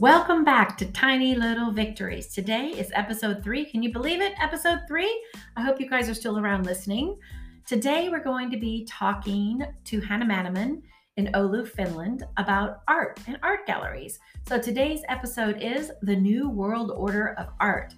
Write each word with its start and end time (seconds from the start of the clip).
Welcome 0.00 0.44
back 0.44 0.78
to 0.78 0.90
Tiny 0.92 1.34
Little 1.34 1.70
Victories. 1.70 2.28
Today 2.28 2.68
is 2.68 2.90
episode 2.94 3.44
three. 3.44 3.66
Can 3.66 3.82
you 3.82 3.92
believe 3.92 4.22
it? 4.22 4.32
Episode 4.40 4.78
three? 4.88 5.14
I 5.58 5.60
hope 5.60 5.78
you 5.78 5.90
guys 5.90 6.08
are 6.08 6.14
still 6.14 6.38
around 6.38 6.64
listening. 6.64 7.18
Today 7.66 8.08
we're 8.08 8.24
going 8.24 8.50
to 8.50 8.56
be 8.56 8.86
talking 8.86 9.62
to 9.84 10.00
Hanna 10.00 10.24
Manaman 10.24 10.80
in 11.18 11.26
Oulu, 11.34 11.68
Finland 11.68 12.24
about 12.38 12.80
art 12.88 13.20
and 13.26 13.38
art 13.42 13.66
galleries. 13.66 14.18
So 14.48 14.58
today's 14.58 15.02
episode 15.10 15.60
is 15.60 15.92
The 16.00 16.16
New 16.16 16.48
World 16.48 16.92
Order 16.92 17.34
of 17.34 17.48
Art. 17.60 17.92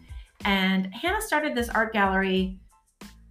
And 0.45 0.93
Hanna 0.93 1.23
started 1.23 1.55
this 1.55 1.69
art 1.69 1.93
gallery, 1.93 2.59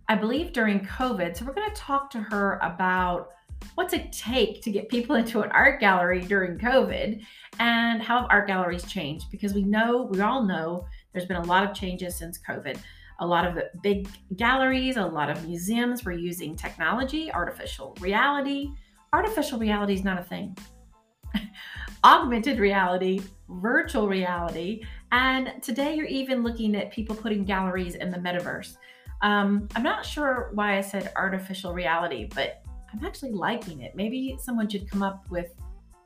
I 0.07 0.15
believe, 0.15 0.53
during 0.53 0.79
COVID. 0.85 1.35
So 1.35 1.43
we're 1.43 1.55
going 1.55 1.69
to 1.69 1.75
talk 1.75 2.09
to 2.11 2.19
her 2.21 2.57
about 2.63 3.31
what's 3.75 3.93
it 3.93 4.11
take 4.11 4.61
to 4.63 4.71
get 4.71 4.89
people 4.89 5.15
into 5.21 5.41
an 5.41 5.51
art 5.51 5.79
gallery 5.79 6.21
during 6.21 6.57
COVID 6.57 7.23
and 7.59 8.01
how 8.01 8.21
have 8.21 8.27
art 8.29 8.47
galleries 8.47 8.83
changed? 8.83 9.31
Because 9.31 9.53
we 9.53 9.63
know, 9.63 10.09
we 10.11 10.21
all 10.21 10.43
know, 10.43 10.85
there's 11.13 11.25
been 11.25 11.37
a 11.37 11.45
lot 11.45 11.63
of 11.63 11.75
changes 11.75 12.15
since 12.15 12.39
COVID. 12.47 12.77
A 13.19 13.27
lot 13.27 13.45
of 13.45 13.61
big 13.83 14.07
galleries, 14.35 14.97
a 14.97 15.05
lot 15.05 15.29
of 15.29 15.47
museums 15.47 16.03
were 16.03 16.11
using 16.11 16.55
technology, 16.55 17.31
artificial 17.31 17.95
reality. 17.99 18.69
Artificial 19.13 19.59
reality 19.59 19.93
is 19.93 20.03
not 20.03 20.19
a 20.19 20.23
thing. 20.23 20.57
Augmented 22.03 22.57
reality, 22.57 23.21
virtual 23.47 24.07
reality, 24.07 24.81
and 25.11 25.53
today 25.61 25.93
you're 25.93 26.07
even 26.07 26.41
looking 26.41 26.75
at 26.75 26.91
people 26.91 27.15
putting 27.15 27.43
galleries 27.43 27.95
in 27.95 28.09
the 28.09 28.17
metaverse. 28.17 28.77
Um, 29.21 29.67
I'm 29.75 29.83
not 29.83 30.03
sure 30.05 30.49
why 30.53 30.77
I 30.77 30.81
said 30.81 31.11
artificial 31.15 31.73
reality, 31.73 32.27
but 32.33 32.63
I'm 32.93 33.05
actually 33.05 33.31
liking 33.31 33.81
it. 33.81 33.95
Maybe 33.95 34.37
someone 34.39 34.67
should 34.67 34.89
come 34.89 35.01
up 35.01 35.29
with 35.29 35.53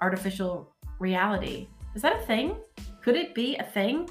artificial 0.01 0.73
reality. 0.99 1.67
Is 1.95 2.01
that 2.01 2.21
a 2.21 2.25
thing? 2.25 2.55
Could 3.01 3.15
it 3.15 3.33
be 3.33 3.55
a 3.57 3.63
thing? 3.63 4.09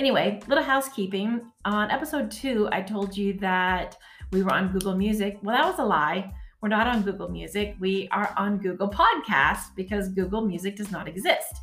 Anyway, 0.00 0.40
little 0.46 0.64
housekeeping. 0.64 1.40
On 1.64 1.90
episode 1.90 2.30
two, 2.30 2.68
I 2.72 2.82
told 2.82 3.16
you 3.16 3.32
that 3.34 3.96
we 4.32 4.42
were 4.42 4.52
on 4.52 4.72
Google 4.72 4.96
Music. 4.96 5.38
Well, 5.42 5.56
that 5.56 5.64
was 5.64 5.78
a 5.78 5.84
lie. 5.84 6.32
We're 6.60 6.68
not 6.68 6.86
on 6.86 7.02
Google 7.02 7.28
Music. 7.28 7.76
We 7.80 8.08
are 8.12 8.32
on 8.36 8.58
Google 8.58 8.90
Podcasts 8.90 9.74
because 9.76 10.08
Google 10.08 10.42
Music 10.46 10.76
does 10.76 10.90
not 10.90 11.08
exist. 11.08 11.54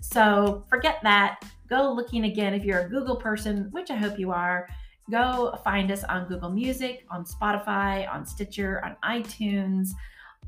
So 0.00 0.64
forget 0.68 0.98
that. 1.02 1.44
Go 1.68 1.92
looking 1.92 2.24
again 2.24 2.54
if 2.54 2.64
you're 2.64 2.80
a 2.80 2.88
Google 2.88 3.16
person, 3.16 3.68
which 3.72 3.90
I 3.90 3.96
hope 3.96 4.18
you 4.18 4.30
are. 4.30 4.68
Go 5.10 5.58
find 5.62 5.90
us 5.90 6.02
on 6.04 6.26
Google 6.28 6.50
Music, 6.50 7.04
on 7.10 7.24
Spotify, 7.24 8.10
on 8.12 8.24
Stitcher, 8.24 8.82
on 8.84 8.96
iTunes, 9.04 9.88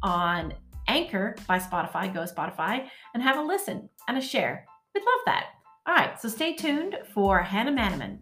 on 0.02 0.54
Anchor 0.88 1.36
by 1.46 1.58
Spotify. 1.58 2.12
Go 2.12 2.24
Spotify 2.24 2.88
and 3.14 3.22
have 3.22 3.36
a 3.36 3.42
listen 3.42 3.88
and 4.08 4.16
a 4.16 4.20
share. 4.20 4.64
We'd 4.94 5.00
love 5.00 5.20
that. 5.26 5.46
All 5.86 5.94
right, 5.94 6.20
so 6.20 6.28
stay 6.28 6.54
tuned 6.54 6.96
for 7.12 7.42
Hanna 7.42 7.70
Manaman. 7.70 8.18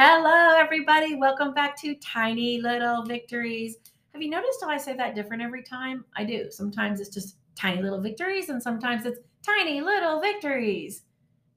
Hello, 0.00 0.54
everybody. 0.56 1.16
Welcome 1.16 1.52
back 1.52 1.76
to 1.80 1.96
Tiny 1.96 2.60
Little 2.60 3.02
Victories. 3.02 3.78
Have 4.12 4.22
you 4.22 4.30
noticed 4.30 4.60
how 4.62 4.70
I 4.70 4.76
say 4.76 4.94
that 4.94 5.16
different 5.16 5.42
every 5.42 5.64
time? 5.64 6.04
I 6.16 6.22
do. 6.22 6.52
Sometimes 6.52 7.00
it's 7.00 7.12
just 7.12 7.38
tiny 7.56 7.82
little 7.82 8.00
victories, 8.00 8.48
and 8.48 8.62
sometimes 8.62 9.06
it's 9.06 9.18
tiny 9.44 9.80
little 9.80 10.20
victories. 10.20 11.02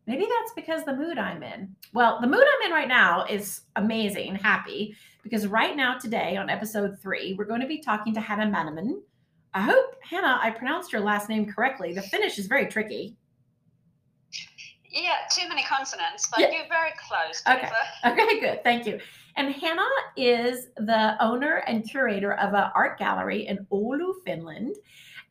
Maybe 0.08 0.23
that's 0.25 0.53
because 0.56 0.84
the 0.84 0.95
mood 0.95 1.19
I'm 1.19 1.44
in. 1.44 1.75
Well, 1.94 2.19
the 2.19 2.25
mood 2.25 2.42
I'm 2.42 2.67
in 2.67 2.75
right 2.75 2.88
now 2.88 3.25
is 3.25 3.62
amazing, 3.75 4.34
happy, 4.34 4.96
because 5.22 5.46
right 5.46 5.75
now, 5.75 6.00
today 6.00 6.35
on 6.35 6.50
episode 6.50 6.97
three, 7.00 7.35
we're 7.38 7.46
going 7.46 7.62
to 7.62 7.68
be 7.68 7.78
talking 7.78 8.12
to 8.16 8.22
Hanna 8.22 8.47
Manaman. 8.47 9.01
I 9.53 9.62
hope, 9.62 9.97
Hanna, 10.01 10.40
I 10.41 10.50
pronounced 10.50 10.91
your 10.91 11.03
last 11.03 11.30
name 11.30 11.46
correctly. 11.46 11.94
The 11.94 12.01
Finnish 12.01 12.40
is 12.40 12.47
very 12.47 12.66
tricky. 12.66 13.16
Yeah, 14.91 15.18
too 15.34 15.47
many 15.47 15.63
consonants, 15.63 16.28
but 16.29 16.41
yeah. 16.41 16.52
you're 16.52 16.68
very 16.68 16.91
close. 17.07 17.41
Okay. 17.47 17.69
Okay, 18.06 18.40
good. 18.40 18.63
Thank 18.63 18.85
you. 18.85 19.00
And 19.35 19.53
Hanna 19.53 19.88
is 20.18 20.68
the 20.78 21.16
owner 21.24 21.63
and 21.68 21.88
curator 21.90 22.34
of 22.34 22.53
an 22.53 22.72
art 22.75 23.00
gallery 23.00 23.47
in 23.47 23.66
Oulu, 23.72 24.13
Finland. 24.25 24.75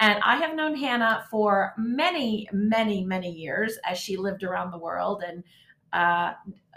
And 0.00 0.19
I 0.25 0.37
have 0.37 0.54
known 0.56 0.75
Hanna 0.75 1.26
for 1.31 1.75
many, 1.76 2.49
many, 2.53 3.04
many 3.04 3.31
years 3.31 3.78
as 3.84 3.99
she 3.99 4.16
lived 4.16 4.43
around 4.43 4.70
the 4.70 4.78
world 4.78 5.22
and 5.26 5.44
uh, 5.93 6.32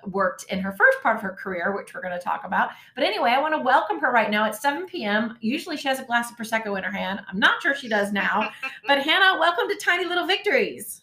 worked 0.06 0.44
in 0.50 0.60
her 0.60 0.74
first 0.74 1.02
part 1.02 1.16
of 1.16 1.22
her 1.22 1.32
career, 1.32 1.74
which 1.74 1.94
we're 1.94 2.02
going 2.02 2.18
to 2.18 2.24
talk 2.24 2.44
about. 2.44 2.72
But 2.96 3.06
anyway, 3.06 3.32
I 3.32 3.40
want 3.40 3.54
to 3.54 3.62
welcome 3.62 4.00
her 4.00 4.12
right 4.12 4.30
now 4.30 4.46
at 4.46 4.56
7 4.56 4.86
p.m. 4.88 5.38
Usually 5.40 5.78
she 5.78 5.88
has 5.88 6.00
a 6.00 6.04
glass 6.04 6.32
of 6.32 6.38
Prosecco 6.38 6.78
in 6.78 6.84
her 6.84 6.92
hand. 6.92 7.22
I'm 7.30 7.40
not 7.40 7.62
sure 7.62 7.74
she 7.74 7.88
does 7.88 8.12
now. 8.12 8.50
but 8.88 9.02
Hanna, 9.02 9.40
welcome 9.40 9.70
to 9.70 9.76
Tiny 9.76 10.04
Little 10.04 10.28
Victories. 10.28 11.03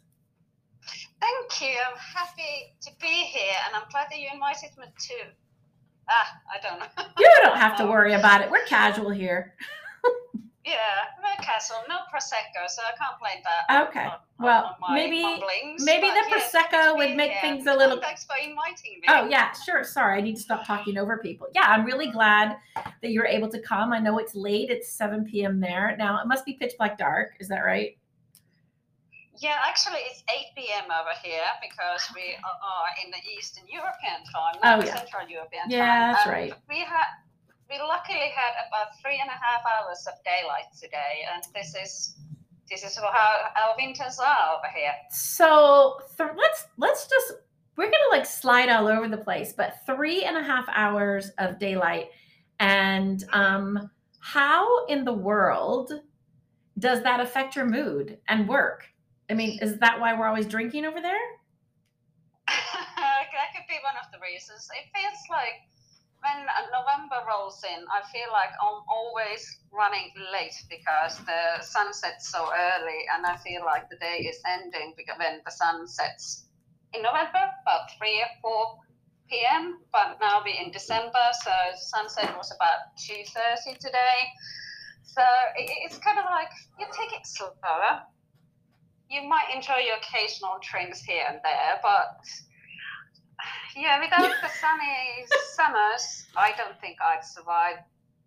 Thank 1.21 1.61
you. 1.61 1.77
I'm 1.79 1.99
happy 1.99 2.75
to 2.81 2.91
be 3.01 3.07
here, 3.07 3.55
and 3.67 3.77
I'm 3.77 3.89
glad 3.91 4.07
that 4.11 4.19
you 4.19 4.29
invited 4.33 4.71
me 4.79 4.87
too. 4.99 5.29
Ah, 6.09 6.41
I 6.53 6.61
don't 6.67 6.81
know. 6.81 7.05
you 7.19 7.31
don't 7.43 7.59
have 7.59 7.77
to 7.79 7.87
worry 7.87 8.15
about 8.15 8.41
it. 8.41 8.51
We're 8.51 8.65
casual 8.65 9.11
here. 9.11 9.55
yeah, 10.65 10.73
we're 11.23 11.45
casual. 11.45 11.77
No 11.89 11.97
prosecco, 12.13 12.69
so 12.69 12.83
I 12.83 12.97
can't 12.97 13.19
blame 13.21 13.43
that. 13.45 13.89
Okay. 13.89 14.07
On, 14.07 14.19
well, 14.39 14.77
on 14.83 14.95
maybe 14.95 15.23
maybe 15.79 16.09
the 16.09 16.25
prosecco 16.31 16.97
would 16.97 17.17
make 17.17 17.33
here. 17.33 17.41
things 17.43 17.67
a 17.67 17.75
little. 17.75 18.01
Thanks 18.01 18.25
for 18.25 18.37
inviting 18.43 19.01
me. 19.01 19.07
Oh 19.09 19.29
yeah, 19.29 19.53
sure. 19.53 19.85
Sorry, 19.85 20.19
I 20.19 20.21
need 20.23 20.37
to 20.37 20.43
stop 20.43 20.67
talking 20.67 20.97
over 20.97 21.19
people. 21.19 21.49
Yeah, 21.55 21.67
I'm 21.69 21.85
really 21.85 22.11
glad 22.11 22.57
that 22.75 23.11
you're 23.11 23.27
able 23.27 23.51
to 23.51 23.61
come. 23.61 23.93
I 23.93 23.99
know 23.99 24.19
it's 24.19 24.35
late. 24.35 24.71
It's 24.71 24.91
7 24.91 25.27
p.m. 25.27 25.61
there 25.61 25.97
now. 25.99 26.21
It 26.21 26.27
must 26.27 26.47
be 26.47 26.55
pitch 26.55 26.73
black 26.79 26.97
dark. 26.97 27.33
Is 27.41 27.49
that 27.49 27.61
right? 27.61 27.97
Yeah, 29.41 29.57
actually, 29.65 30.05
it's 30.05 30.23
8 30.29 30.53
p.m. 30.55 30.85
over 30.93 31.17
here 31.25 31.49
because 31.65 32.05
we 32.15 32.37
are 32.45 32.89
in 33.03 33.11
the 33.11 33.23
Eastern 33.33 33.65
European 33.67 34.21
time, 34.29 34.61
not 34.63 34.85
oh, 34.85 34.87
yeah. 34.87 34.97
Central 35.01 35.27
European 35.27 35.65
yeah, 35.69 35.81
time. 35.81 35.89
Yeah, 35.89 36.13
that's 36.13 36.27
and 36.27 36.33
right. 36.33 36.53
We 36.69 36.81
had 36.81 37.09
we 37.71 37.79
luckily 37.79 38.29
had 38.37 38.53
about 38.69 38.89
three 39.01 39.19
and 39.19 39.31
a 39.31 39.39
half 39.41 39.63
hours 39.65 40.05
of 40.07 40.15
daylight 40.25 40.69
today, 40.79 41.25
and 41.33 41.43
this 41.55 41.75
is 41.75 42.17
this 42.69 42.85
is 42.85 42.99
how 42.99 43.35
our 43.57 43.75
winters 43.79 44.19
are 44.19 44.59
over 44.59 44.69
here. 44.75 44.93
So 45.11 45.97
th- 46.19 46.37
let's 46.37 46.67
let's 46.77 47.07
just 47.09 47.33
we're 47.77 47.91
gonna 47.91 48.11
like 48.11 48.27
slide 48.27 48.69
all 48.69 48.89
over 48.89 49.09
the 49.09 49.17
place, 49.17 49.55
but 49.57 49.79
three 49.87 50.25
and 50.25 50.37
a 50.37 50.43
half 50.43 50.67
hours 50.69 51.31
of 51.39 51.59
daylight, 51.59 52.09
and 52.59 53.25
um, 53.33 53.91
how 54.19 54.85
in 54.87 55.05
the 55.05 55.15
world 55.15 55.93
does 56.79 57.03
that 57.05 57.21
affect 57.21 57.57
your 57.57 57.67
mood 57.67 58.19
and 58.29 58.47
work? 58.47 58.85
I 59.31 59.35
mean, 59.35 59.59
is 59.63 59.79
that 59.79 60.01
why 60.01 60.19
we're 60.19 60.27
always 60.27 60.47
drinking 60.47 60.85
over 60.85 61.01
there? 61.01 61.23
that 62.51 63.55
could 63.55 63.69
be 63.69 63.79
one 63.87 63.95
of 63.95 64.11
the 64.11 64.19
reasons. 64.19 64.67
It 64.75 64.91
feels 64.91 65.23
like 65.31 65.63
when 66.19 66.45
November 66.75 67.23
rolls 67.31 67.63
in, 67.63 67.87
I 67.87 68.03
feel 68.11 68.27
like 68.33 68.51
I'm 68.61 68.83
always 68.91 69.47
running 69.73 70.11
late 70.35 70.59
because 70.69 71.17
the 71.25 71.63
sun 71.63 71.95
sets 71.95 72.29
so 72.29 72.51
early, 72.51 73.07
and 73.15 73.25
I 73.25 73.37
feel 73.39 73.65
like 73.65 73.89
the 73.89 73.97
day 73.97 74.27
is 74.27 74.43
ending 74.45 74.95
because 74.97 75.17
when 75.17 75.41
the 75.47 75.51
sun 75.51 75.87
sets 75.87 76.51
in 76.93 77.03
November, 77.03 77.41
about 77.63 77.87
three 77.97 78.19
or 78.19 78.33
four 78.43 78.83
p.m. 79.31 79.79
But 79.93 80.19
now 80.21 80.43
we're 80.45 80.59
in 80.59 80.73
December, 80.73 81.25
so 81.45 81.55
sunset 81.79 82.37
was 82.37 82.51
about 82.51 82.99
two 82.99 83.23
thirty 83.31 83.79
today. 83.79 84.27
So 85.05 85.23
it's 85.57 85.99
kind 85.99 86.19
of 86.19 86.27
like 86.27 86.51
you 86.79 86.87
take 86.91 87.15
it 87.15 87.27
slower 87.27 88.03
you 89.11 89.29
might 89.29 89.53
enjoy 89.55 89.79
your 89.79 89.97
occasional 89.97 90.59
drinks 90.63 91.03
here 91.03 91.25
and 91.29 91.41
there, 91.43 91.81
but 91.83 92.21
yeah, 93.77 94.01
without 94.01 94.21
the 94.41 94.49
sunny 94.61 95.27
summers, 95.53 96.27
I 96.37 96.53
don't 96.57 96.81
think 96.81 96.99
I'd 97.03 97.25
survive 97.25 97.77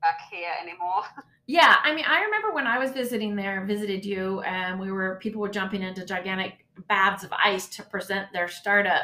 back 0.02 0.20
here 0.30 0.52
anymore. 0.62 1.04
Yeah, 1.46 1.76
I 1.84 1.94
mean, 1.94 2.06
I 2.08 2.22
remember 2.22 2.54
when 2.54 2.68
I 2.68 2.80
was 2.80 2.92
visiting 2.92 3.36
there, 3.36 3.66
visited 3.66 4.06
you, 4.06 4.40
and 4.44 4.80
we 4.80 4.94
were 4.94 5.20
people 5.22 5.42
were 5.42 5.50
jumping 5.50 5.82
into 5.82 6.06
gigantic 6.06 6.66
baths 6.88 7.26
of 7.26 7.34
ice 7.34 7.68
to 7.76 7.84
present 7.84 8.28
their 8.32 8.48
startup 8.48 9.02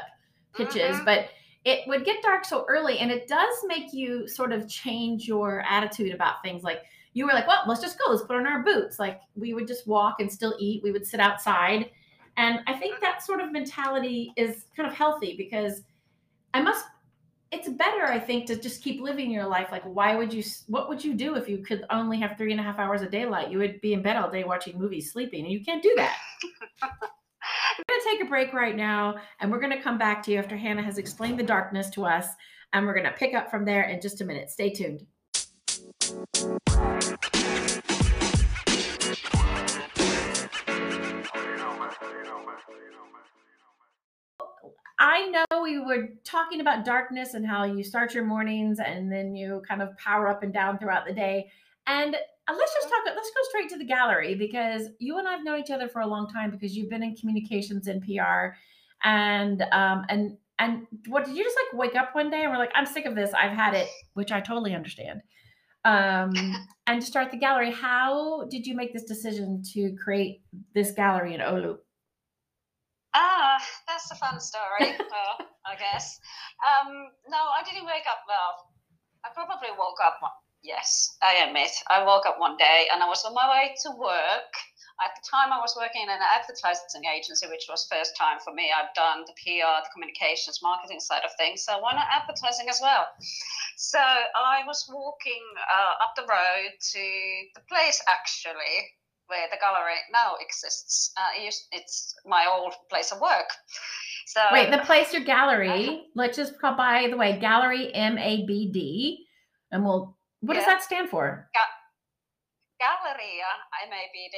pitches, 0.56 0.96
mm-hmm. 0.96 1.04
but 1.04 1.32
it 1.66 1.86
would 1.90 2.06
get 2.06 2.24
dark 2.24 2.46
so 2.46 2.66
early, 2.70 3.00
and 3.00 3.12
it 3.12 3.28
does 3.28 3.54
make 3.68 3.92
you 3.92 4.26
sort 4.26 4.54
of 4.54 4.70
change 4.70 5.28
your 5.28 5.66
attitude 5.70 6.14
about 6.14 6.42
things 6.42 6.64
like 6.64 6.80
you 7.20 7.26
were 7.26 7.34
like, 7.34 7.48
well, 7.48 7.64
let's 7.68 7.82
just 7.82 8.00
go. 8.00 8.12
Let's 8.12 8.24
put 8.24 8.38
on 8.38 8.48
our 8.48 8.64
boots. 8.64 8.98
Like 8.98 9.20
we 9.36 9.54
would 9.54 9.68
just 9.68 9.86
walk 9.86 10.22
and 10.22 10.32
still 10.32 10.56
eat. 10.58 10.82
We 10.82 10.94
would 10.94 11.06
sit 11.06 11.20
outside. 11.20 11.92
And 12.38 12.62
I 12.66 12.74
think 12.76 13.02
that 13.02 13.22
sort 13.22 13.42
of 13.42 13.52
mentality 13.52 14.32
is 14.38 14.68
kind 14.74 14.88
of 14.88 14.96
healthy 14.96 15.36
because 15.38 15.82
I 16.54 16.62
must, 16.62 16.86
it's 17.52 17.68
better, 17.68 18.06
I 18.06 18.20
think, 18.20 18.46
to 18.46 18.56
just 18.56 18.82
keep 18.82 19.02
living 19.02 19.32
your 19.32 19.46
life. 19.46 19.68
Like, 19.70 19.84
why 19.84 20.16
would 20.16 20.34
you, 20.34 20.42
what 20.68 20.88
would 20.88 21.04
you 21.04 21.14
do 21.14 21.36
if 21.36 21.50
you 21.50 21.58
could 21.58 21.84
only 21.90 22.18
have 22.22 22.38
three 22.38 22.54
and 22.54 22.62
a 22.62 22.64
half 22.64 22.80
hours 22.80 23.02
of 23.02 23.12
daylight? 23.12 23.52
You 23.52 23.58
would 23.58 23.82
be 23.82 23.92
in 23.92 24.02
bed 24.02 24.16
all 24.16 24.32
day 24.32 24.46
watching 24.46 24.80
movies, 24.80 25.12
sleeping, 25.12 25.44
and 25.44 25.52
you 25.52 25.62
can't 25.62 25.84
do 25.84 25.94
that. 25.98 26.18
We're 26.82 27.84
going 27.90 28.02
to 28.02 28.10
take 28.10 28.22
a 28.22 28.30
break 28.30 28.54
right 28.54 28.76
now 28.76 29.16
and 29.40 29.50
we're 29.50 29.62
going 29.62 29.76
to 29.76 29.82
come 29.82 29.98
back 29.98 30.22
to 30.24 30.32
you 30.32 30.38
after 30.38 30.58
Hannah 30.58 30.84
has 30.84 30.98
explained 30.98 31.40
the 31.40 31.44
darkness 31.44 31.90
to 31.92 32.06
us. 32.06 32.28
And 32.74 32.86
we're 32.86 32.94
going 32.94 33.06
to 33.06 33.12
pick 33.12 33.34
up 33.34 33.50
from 33.50 33.66
there 33.66 33.84
in 33.84 34.02
just 34.02 34.22
a 34.22 34.26
minute. 34.26 34.50
Stay 34.50 34.70
tuned. 34.70 35.06
I 45.02 45.30
know 45.30 45.62
we 45.62 45.80
were 45.80 46.10
talking 46.24 46.62
about 46.62 46.84
darkness 46.84 47.36
and 47.36 47.46
how 47.46 47.64
you 47.66 47.84
start 47.84 48.16
your 48.16 48.26
mornings 48.26 48.80
and 48.80 49.12
then 49.12 49.36
you 49.36 49.62
kind 49.68 49.84
of 49.84 49.96
power 49.98 50.28
up 50.28 50.42
and 50.42 50.52
down 50.52 50.80
throughout 50.80 51.06
the 51.06 51.14
day. 51.14 51.52
And 51.86 52.16
uh, 52.16 52.56
let's 52.58 52.74
just 52.74 52.90
talk, 52.90 53.02
let's 53.06 53.30
go 53.30 53.42
straight 53.50 53.70
to 53.70 53.78
the 53.78 53.86
gallery 53.86 54.34
because 54.34 54.88
you 54.98 55.20
and 55.20 55.28
I've 55.28 55.44
known 55.44 55.60
each 55.60 55.70
other 55.70 55.88
for 55.88 56.02
a 56.02 56.08
long 56.08 56.28
time 56.28 56.50
because 56.50 56.76
you've 56.76 56.90
been 56.90 57.04
in 57.04 57.16
communications 57.16 57.88
and 57.88 58.02
PR. 58.02 58.56
And, 59.04 59.62
um, 59.72 60.06
and, 60.10 60.38
and 60.58 60.88
what 61.08 61.26
did 61.26 61.38
you 61.38 61.44
just 61.44 61.56
like 61.56 61.80
wake 61.80 61.96
up 61.96 62.16
one 62.16 62.32
day 62.32 62.42
and 62.42 62.52
we're 62.52 62.58
like, 62.58 62.72
I'm 62.74 62.88
sick 62.88 63.06
of 63.06 63.16
this. 63.16 63.32
I've 63.34 63.56
had 63.56 63.76
it, 63.76 63.88
which 64.16 64.32
I 64.32 64.42
totally 64.42 64.74
understand. 64.74 65.22
Um, 65.86 66.34
and 66.88 67.02
to 67.02 67.08
start 67.08 67.32
the 67.32 67.38
gallery, 67.38 67.72
how 67.72 68.46
did 68.50 68.66
you 68.66 68.76
make 68.76 68.94
this 68.94 69.04
decision 69.04 69.64
to 69.74 69.96
create 70.02 70.42
this 70.74 70.92
gallery 70.92 71.36
in 71.36 71.42
Oulu? 71.42 71.78
Ah, 73.14 73.58
that's 73.88 74.12
a 74.12 74.16
fun 74.16 74.40
story, 74.40 74.96
well, 75.00 75.48
I 75.66 75.76
guess. 75.76 76.20
Um, 76.62 76.94
no, 77.28 77.38
I 77.38 77.64
didn't 77.66 77.86
wake 77.86 78.06
up 78.10 78.22
well. 78.28 78.70
I 79.26 79.30
probably 79.34 79.70
woke 79.78 79.98
up. 80.04 80.20
Yes, 80.62 81.18
I 81.24 81.48
admit. 81.48 81.72
I 81.90 82.04
woke 82.04 82.26
up 82.26 82.36
one 82.38 82.58
day 82.58 82.88
and 82.94 83.02
I 83.02 83.08
was 83.08 83.24
on 83.26 83.34
my 83.34 83.50
way 83.50 83.76
to 83.84 83.92
work. 83.98 84.54
At 85.00 85.16
the 85.16 85.24
time, 85.24 85.56
I 85.56 85.60
was 85.64 85.76
working 85.80 86.04
in 86.04 86.10
an 86.10 86.20
advertising 86.20 87.08
agency, 87.08 87.48
which 87.48 87.68
was 87.70 87.88
first 87.88 88.18
time 88.18 88.40
for 88.44 88.52
me. 88.54 88.68
I've 88.68 88.94
done 88.96 89.24
the 89.24 89.32
PR, 89.40 89.80
the 89.80 89.92
communications, 89.96 90.60
marketing 90.62 91.00
side 91.00 91.24
of 91.24 91.32
things. 91.40 91.64
So 91.64 91.80
why 91.80 91.94
not 91.94 92.08
advertising 92.12 92.68
as 92.68 92.80
well? 92.82 93.08
So 93.78 94.00
I 94.00 94.64
was 94.68 94.84
walking 94.92 95.44
uh, 95.56 96.04
up 96.04 96.16
the 96.20 96.28
road 96.28 96.76
to 96.76 97.04
the 97.56 97.62
place 97.72 98.04
actually 98.12 98.92
where 99.28 99.48
the 99.50 99.58
gallery 99.62 100.04
now 100.12 100.36
exists. 100.42 101.14
Uh, 101.16 101.48
it's 101.72 102.16
my 102.26 102.46
old 102.52 102.74
place 102.90 103.12
of 103.14 103.22
work. 103.22 103.48
So 104.28 104.42
wait, 104.52 104.70
the 104.70 104.80
place 104.80 105.14
your 105.14 105.24
gallery. 105.24 106.08
let's 106.14 106.36
just 106.36 106.60
call 106.60 106.76
by 106.76 107.08
the 107.10 107.16
way, 107.16 107.40
gallery 107.40 107.94
M 107.94 108.18
A 108.18 108.46
B 108.46 108.70
D, 108.72 109.26
and 109.72 109.86
we'll. 109.86 110.18
What 110.42 110.56
yeah. 110.56 110.60
does 110.60 110.68
that 110.68 110.84
stand 110.84 111.10
for? 111.10 111.50
Ga- 111.54 112.86
Galleria 112.86 113.52
M 113.88 113.94
A 113.94 114.04
B 114.14 114.30
D 114.32 114.38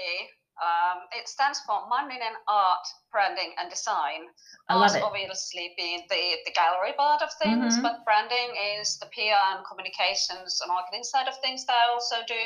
um, 0.62 1.10
it 1.18 1.28
stands 1.28 1.60
for 1.66 1.82
Manninen 1.90 2.38
Art, 2.48 2.86
Branding 3.12 3.54
and 3.58 3.70
Design. 3.70 4.30
I 4.70 4.78
love 4.78 4.96
it. 4.96 5.02
Obviously, 5.02 5.74
being 5.76 6.06
the, 6.08 6.38
the 6.46 6.54
gallery 6.54 6.94
part 6.96 7.22
of 7.22 7.34
things, 7.42 7.74
mm-hmm. 7.74 7.82
but 7.82 8.06
branding 8.06 8.54
is 8.78 8.98
the 9.02 9.08
PR 9.08 9.58
and 9.58 9.66
communications 9.66 10.62
and 10.62 10.70
marketing 10.70 11.04
side 11.04 11.28
of 11.28 11.34
things 11.42 11.66
that 11.66 11.74
I 11.74 11.90
also 11.92 12.22
do. 12.28 12.38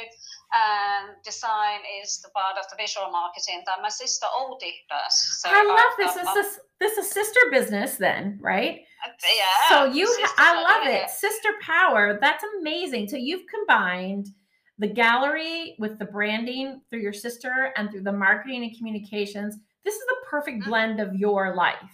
And 0.55 1.19
design 1.27 1.83
is 2.01 2.23
the 2.23 2.29
part 2.29 2.55
of 2.57 2.63
the 2.71 2.79
visual 2.79 3.11
marketing 3.11 3.61
that 3.67 3.83
my 3.83 3.91
sister 3.91 4.27
Oldie 4.31 4.87
does. 4.87 5.15
So 5.43 5.49
I 5.51 5.61
love 5.67 5.93
this. 5.99 6.15
this 6.15 6.45
is 6.45 6.59
this 6.79 6.97
is 6.97 7.11
sister 7.11 7.39
business 7.51 7.97
then, 7.97 8.39
right? 8.41 8.79
Uh, 9.05 9.11
yeah. 9.35 9.69
So 9.69 9.91
you, 9.91 10.07
I 10.37 10.63
love 10.63 10.87
it. 10.87 11.09
Sister 11.09 11.49
power. 11.61 12.17
That's 12.19 12.43
amazing. 12.59 13.09
So 13.09 13.17
you've 13.17 13.45
combined 13.47 14.27
the 14.77 14.87
gallery 14.87 15.75
with 15.79 15.97
the 15.99 16.05
branding 16.05 16.81
through 16.89 16.99
your 16.99 17.13
sister 17.13 17.73
and 17.77 17.89
through 17.89 18.03
the 18.03 18.11
marketing 18.11 18.63
and 18.63 18.77
communications. 18.77 19.57
This 19.83 19.95
is 19.95 20.05
the 20.07 20.17
perfect 20.29 20.61
mm-hmm. 20.61 20.69
blend 20.69 20.99
of 20.99 21.15
your 21.15 21.55
life. 21.55 21.91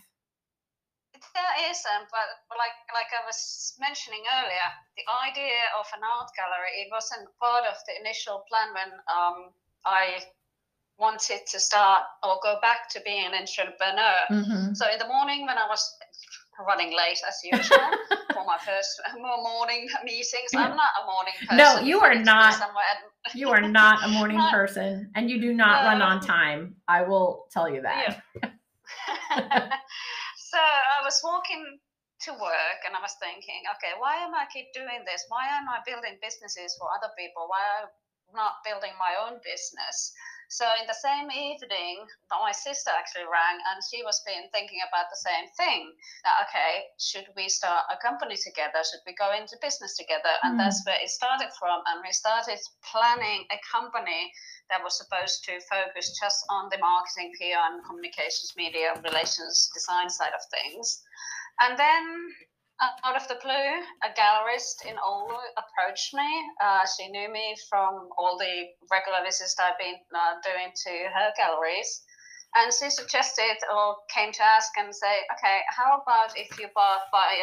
There 1.33 1.71
is, 1.71 1.79
um, 1.95 2.03
but, 2.11 2.57
like 2.57 2.75
like 2.93 3.07
I 3.15 3.23
was 3.25 3.73
mentioning 3.79 4.19
earlier, 4.35 4.67
the 4.97 5.05
idea 5.29 5.71
of 5.79 5.85
an 5.95 6.03
art 6.03 6.27
gallery 6.35 6.83
it 6.83 6.89
wasn't 6.91 7.29
part 7.39 7.63
of 7.63 7.77
the 7.87 7.95
initial 8.01 8.43
plan 8.49 8.73
when 8.75 8.91
um, 9.07 9.55
I 9.85 10.19
wanted 10.97 11.41
to 11.47 11.59
start 11.59 12.03
or 12.23 12.37
go 12.43 12.59
back 12.61 12.89
to 12.89 13.01
being 13.05 13.25
an 13.25 13.33
entrepreneur. 13.33 14.17
Mm-hmm. 14.29 14.73
So 14.73 14.91
in 14.91 14.99
the 14.99 15.07
morning 15.07 15.45
when 15.45 15.57
I 15.57 15.67
was 15.67 15.81
running 16.65 16.95
late 16.95 17.19
as 17.27 17.37
usual 17.43 17.89
for 18.33 18.45
my 18.45 18.57
first 18.65 19.01
morning 19.17 19.87
meetings. 20.03 20.51
I'm 20.55 20.75
not 20.75 20.89
a 21.01 21.05
morning 21.05 21.33
person. 21.39 21.57
No, 21.57 21.79
you 21.79 21.99
are 21.99 22.15
not. 22.15 22.55
you 23.35 23.49
are 23.49 23.61
not 23.61 24.03
a 24.03 24.09
morning 24.09 24.37
not, 24.37 24.51
person, 24.51 25.11
and 25.15 25.29
you 25.29 25.39
do 25.39 25.53
not 25.53 25.83
uh, 25.83 25.89
run 25.89 26.01
on 26.01 26.21
time. 26.21 26.75
I 26.87 27.03
will 27.03 27.45
tell 27.51 27.69
you 27.69 27.81
that. 27.81 28.21
Yeah. 28.41 28.49
so 30.37 30.57
I 30.57 31.03
was 31.03 31.21
walking 31.23 31.79
to 32.21 32.31
work 32.33 32.79
and 32.85 32.93
I 32.93 33.01
was 33.01 33.17
thinking, 33.17 33.65
okay, 33.77 33.97
why 33.97 34.21
am 34.21 34.33
I 34.33 34.45
keep 34.53 34.69
doing 34.73 35.01
this? 35.05 35.25
Why 35.29 35.49
am 35.49 35.65
I 35.65 35.81
building 35.85 36.21
businesses 36.21 36.77
for 36.77 36.89
other 36.93 37.09
people? 37.17 37.49
Why 37.49 37.61
am 37.81 37.89
I 37.89 38.37
not 38.37 38.61
building 38.61 38.93
my 39.01 39.17
own 39.25 39.41
business? 39.41 40.13
So 40.51 40.67
in 40.75 40.83
the 40.83 40.99
same 40.99 41.31
evening, 41.31 42.03
my 42.27 42.51
sister 42.51 42.91
actually 42.91 43.23
rang 43.23 43.55
and 43.71 43.79
she 43.87 44.03
was 44.03 44.19
been 44.27 44.51
thinking 44.51 44.83
about 44.83 45.07
the 45.07 45.23
same 45.23 45.47
thing. 45.55 45.95
That, 46.27 46.43
okay, 46.43 46.91
should 46.99 47.31
we 47.39 47.47
start 47.47 47.87
a 47.87 47.95
company 48.03 48.35
together? 48.35 48.83
Should 48.83 49.07
we 49.07 49.15
go 49.15 49.31
into 49.31 49.55
business 49.63 49.95
together? 49.95 50.35
And 50.43 50.55
mm. 50.55 50.59
that's 50.59 50.83
where 50.83 50.99
it 50.99 51.07
started 51.07 51.55
from. 51.55 51.79
And 51.87 52.03
we 52.03 52.11
started 52.11 52.59
planning 52.83 53.47
a 53.47 53.59
company 53.63 54.27
that 54.67 54.83
was 54.83 54.99
supposed 54.99 55.47
to 55.47 55.63
focus 55.71 56.19
just 56.19 56.43
on 56.51 56.67
the 56.67 56.83
marketing, 56.83 57.31
PR, 57.39 57.71
and 57.71 57.79
communications, 57.87 58.51
media, 58.59 58.91
relations, 59.07 59.71
design 59.71 60.11
side 60.11 60.35
of 60.35 60.43
things. 60.51 60.99
And 61.63 61.79
then 61.79 62.03
out 62.81 63.15
of 63.15 63.27
the 63.27 63.37
blue, 63.43 63.71
a 64.01 64.09
gallerist 64.17 64.85
in 64.85 64.95
Oulu 64.97 65.37
approached 65.57 66.13
me. 66.13 66.29
Uh, 66.61 66.81
she 66.97 67.07
knew 67.09 67.31
me 67.31 67.55
from 67.69 68.09
all 68.17 68.37
the 68.37 68.73
regular 68.91 69.23
visits 69.23 69.55
I've 69.59 69.77
been 69.77 70.01
uh, 70.13 70.41
doing 70.43 70.73
to 70.73 70.91
her 71.13 71.31
galleries. 71.37 72.01
And 72.55 72.73
she 72.73 72.89
suggested 72.89 73.57
or 73.73 73.97
came 74.09 74.31
to 74.33 74.43
ask 74.43 74.71
and 74.77 74.93
say, 74.93 75.23
okay, 75.37 75.61
how 75.69 76.01
about 76.01 76.37
if 76.37 76.59
you 76.59 76.67
bought, 76.75 77.01
buy, 77.11 77.37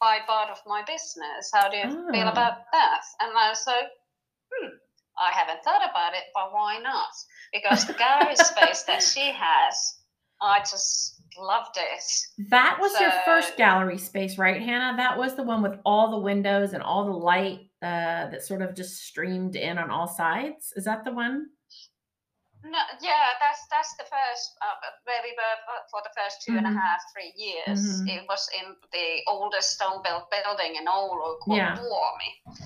buy 0.00 0.18
part 0.26 0.50
of 0.50 0.58
my 0.66 0.82
business? 0.82 1.50
How 1.52 1.68
do 1.68 1.76
you 1.76 1.84
oh. 1.86 2.12
feel 2.12 2.26
about 2.26 2.64
that? 2.72 3.02
And 3.20 3.36
I 3.36 3.50
was 3.50 3.62
like, 3.66 3.90
hmm, 4.50 4.74
I 5.18 5.30
haven't 5.30 5.62
thought 5.62 5.88
about 5.88 6.14
it, 6.14 6.24
but 6.34 6.52
why 6.52 6.78
not? 6.82 7.12
Because 7.52 7.86
the 7.86 7.92
gallery 7.92 8.34
space 8.36 8.82
that 8.84 9.02
she 9.02 9.30
has, 9.30 9.99
I 10.42 10.60
just 10.60 11.20
loved 11.38 11.76
it. 11.76 12.48
That 12.50 12.78
was 12.80 12.92
so, 12.92 13.00
your 13.00 13.12
first 13.24 13.56
gallery 13.56 13.98
space, 13.98 14.38
right, 14.38 14.60
Hanna? 14.60 14.96
That 14.96 15.18
was 15.18 15.34
the 15.36 15.42
one 15.42 15.62
with 15.62 15.78
all 15.84 16.10
the 16.10 16.18
windows 16.18 16.72
and 16.72 16.82
all 16.82 17.04
the 17.04 17.12
light 17.12 17.70
uh, 17.82 18.30
that 18.30 18.42
sort 18.42 18.62
of 18.62 18.74
just 18.74 19.04
streamed 19.04 19.56
in 19.56 19.78
on 19.78 19.90
all 19.90 20.08
sides. 20.08 20.72
Is 20.76 20.84
that 20.84 21.04
the 21.04 21.12
one? 21.12 21.46
No, 22.62 22.78
yeah, 23.00 23.40
that's 23.40 23.64
that's 23.70 23.96
the 23.96 24.04
first 24.04 24.52
uh, 24.60 24.76
where 25.04 25.22
we 25.24 25.32
were 25.32 25.56
for 25.90 26.00
the 26.04 26.12
first 26.12 26.42
two 26.44 26.52
mm-hmm. 26.52 26.58
and 26.58 26.66
a 26.66 26.70
mm-hmm. 26.70 26.78
half, 26.78 27.00
three 27.14 27.32
years. 27.34 27.80
Mm-hmm. 27.80 28.08
It 28.08 28.24
was 28.28 28.46
in 28.52 28.76
the 28.92 29.22
oldest 29.28 29.70
stone 29.70 30.02
built 30.04 30.30
building 30.30 30.76
in 30.76 30.84
Oulu 30.84 31.38
called 31.40 31.56
yeah. 31.56 31.76
Vuomi. 31.76 32.60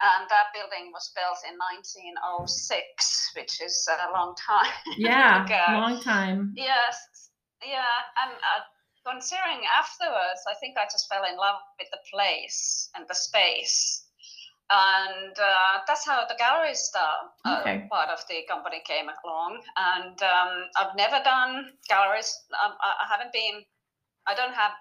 And 0.00 0.24
that 0.32 0.48
building 0.56 0.88
was 0.96 1.12
built 1.12 1.44
in 1.44 1.60
1906, 1.84 3.36
which 3.36 3.60
is 3.60 3.76
a 3.84 4.08
long 4.16 4.32
time. 4.40 4.72
Yeah, 4.96 5.44
long 5.76 6.00
time. 6.00 6.52
Yes, 6.56 6.96
yeah, 7.60 8.08
and 8.24 8.32
uh, 8.32 8.64
considering 9.04 9.60
afterwards, 9.68 10.40
I 10.48 10.56
think 10.60 10.76
I 10.76 10.84
just 10.84 11.08
fell 11.08 11.24
in 11.24 11.36
love 11.36 11.60
with 11.78 11.88
the 11.92 12.00
place 12.08 12.88
and 12.96 13.04
the 13.08 13.14
space. 13.14 14.08
And 14.70 15.34
uh, 15.34 15.82
that's 15.86 16.06
how 16.06 16.24
the 16.28 16.38
gallery 16.38 16.74
start 16.74 17.34
uh, 17.44 17.58
okay. 17.60 17.88
part 17.90 18.08
of 18.08 18.22
the 18.28 18.46
company 18.48 18.80
came 18.86 19.10
along. 19.24 19.60
And 19.76 20.16
um, 20.22 20.52
I've 20.78 20.94
never 20.96 21.18
done 21.24 21.74
galleries. 21.88 22.30
Um, 22.54 22.72
I 22.78 23.06
haven't 23.10 23.32
been. 23.32 23.66
I 24.28 24.34
don't 24.34 24.54
have 24.54 24.72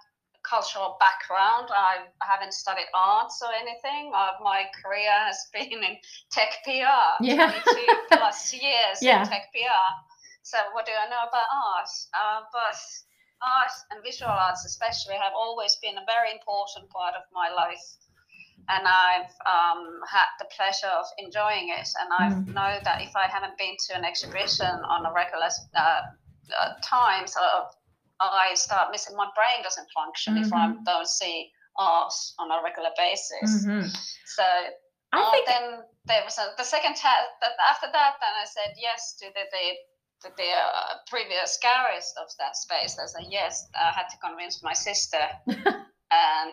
cultural 0.49 0.97
background. 0.99 1.69
I, 1.69 2.09
I 2.21 2.25
haven't 2.25 2.53
studied 2.53 2.89
arts 2.95 3.41
or 3.45 3.53
anything. 3.53 4.11
My 4.11 4.65
career 4.81 5.13
has 5.13 5.47
been 5.53 5.83
in 5.83 5.97
tech 6.31 6.65
PR. 6.65 7.21
Yeah. 7.21 7.53
22 7.63 8.17
plus 8.17 8.53
years 8.65 8.97
yeah. 9.01 9.21
in 9.21 9.29
tech 9.29 9.53
PR. 9.53 9.87
So 10.41 10.57
what 10.73 10.85
do 10.85 10.91
I 10.91 11.05
know 11.09 11.29
about 11.29 11.45
art? 11.53 11.93
Uh, 12.17 12.41
but 12.51 12.79
art 13.41 13.75
and 13.91 14.03
visual 14.03 14.31
arts 14.31 14.65
especially 14.65 15.15
have 15.15 15.33
always 15.37 15.77
been 15.81 15.97
a 15.97 16.05
very 16.09 16.31
important 16.31 16.89
part 16.89 17.13
of 17.15 17.23
my 17.31 17.53
life. 17.53 17.85
And 18.69 18.85
I've 18.85 19.33
um, 19.49 20.01
had 20.05 20.29
the 20.37 20.45
pleasure 20.55 20.93
of 20.93 21.05
enjoying 21.17 21.69
it. 21.69 21.89
And 21.97 22.09
I 22.13 22.25
mm. 22.29 22.53
know 22.53 22.77
that 22.83 23.01
if 23.01 23.15
I 23.15 23.25
haven't 23.25 23.57
been 23.57 23.75
to 23.89 23.97
an 23.97 24.05
exhibition 24.05 24.69
on 24.85 25.05
a 25.05 25.13
regular 25.13 25.49
uh, 25.75 26.01
uh, 26.53 26.73
times, 26.83 27.33
uh, 27.37 27.65
I 28.19 28.53
start 28.55 28.91
missing. 28.91 29.15
My 29.15 29.29
brain 29.35 29.63
doesn't 29.63 29.87
function 29.95 30.35
mm-hmm. 30.35 30.45
if 30.45 30.53
I 30.53 30.67
mm-hmm. 30.67 30.83
don't 30.83 31.07
see 31.07 31.49
art 31.77 32.13
on 32.39 32.51
a 32.51 32.63
regular 32.63 32.91
basis. 32.97 33.65
Mm-hmm. 33.65 33.87
So 34.35 34.43
I 35.13 35.21
uh, 35.21 35.31
think 35.31 35.47
then 35.47 35.65
there 36.05 36.21
was 36.23 36.37
a, 36.37 36.51
the 36.57 36.63
second 36.63 36.95
test. 36.95 37.31
After 37.69 37.87
that, 37.91 38.19
then 38.19 38.33
I 38.35 38.45
said 38.45 38.75
yes 38.77 39.15
to 39.19 39.25
the, 39.33 39.45
the 39.51 39.65
the, 40.21 40.29
the 40.35 40.51
uh, 40.51 40.99
previous 41.07 41.57
gallerist 41.63 42.19
of 42.19 42.27
that 42.39 42.55
space. 42.57 42.99
I 42.99 43.07
said 43.07 43.31
yes. 43.31 43.67
I 43.73 43.95
had 43.95 44.11
to 44.11 44.17
convince 44.19 44.61
my 44.61 44.73
sister. 44.73 45.23
and 46.11 46.51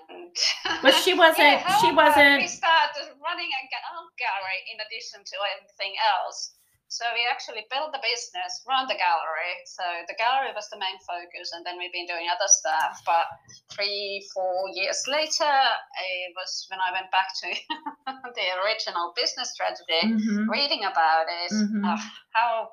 but 0.83 0.95
she 0.95 1.15
wasn't. 1.15 1.61
yeah, 1.65 1.81
she 1.81 1.91
wasn't. 1.93 2.43
We 2.43 2.49
started 2.49 3.11
running 3.19 3.51
a 3.51 3.63
art 3.97 4.13
gallery 4.21 4.61
in 4.71 4.79
addition 4.85 5.25
to 5.25 5.37
everything 5.57 5.95
else. 6.05 6.56
So 6.89 7.03
we 7.15 7.27
actually 7.27 7.67
built 7.67 7.91
the 7.91 7.99
business, 7.99 8.63
run 8.67 8.87
the 8.87 8.95
gallery. 8.95 9.55
So 9.67 9.83
the 10.07 10.15
gallery 10.15 10.55
was 10.55 10.71
the 10.71 10.79
main 10.79 10.95
focus, 11.03 11.51
and 11.53 11.67
then 11.67 11.79
we've 11.79 11.93
been 11.93 12.07
doing 12.07 12.31
other 12.31 12.47
stuff. 12.47 13.03
But 13.05 13.27
three, 13.75 14.23
four 14.33 14.71
years 14.73 15.03
later, 15.11 15.51
it 15.51 16.31
was 16.39 16.67
when 16.71 16.79
I 16.79 16.95
went 16.95 17.11
back 17.11 17.27
to 17.43 17.49
the 18.39 18.47
original 18.63 19.13
business 19.19 19.51
strategy, 19.53 20.03
Mhm. 20.15 20.47
reading 20.49 20.85
about 20.85 21.27
it, 21.27 21.51
Mhm. 21.53 21.83
uh, 21.83 21.99
how 22.33 22.71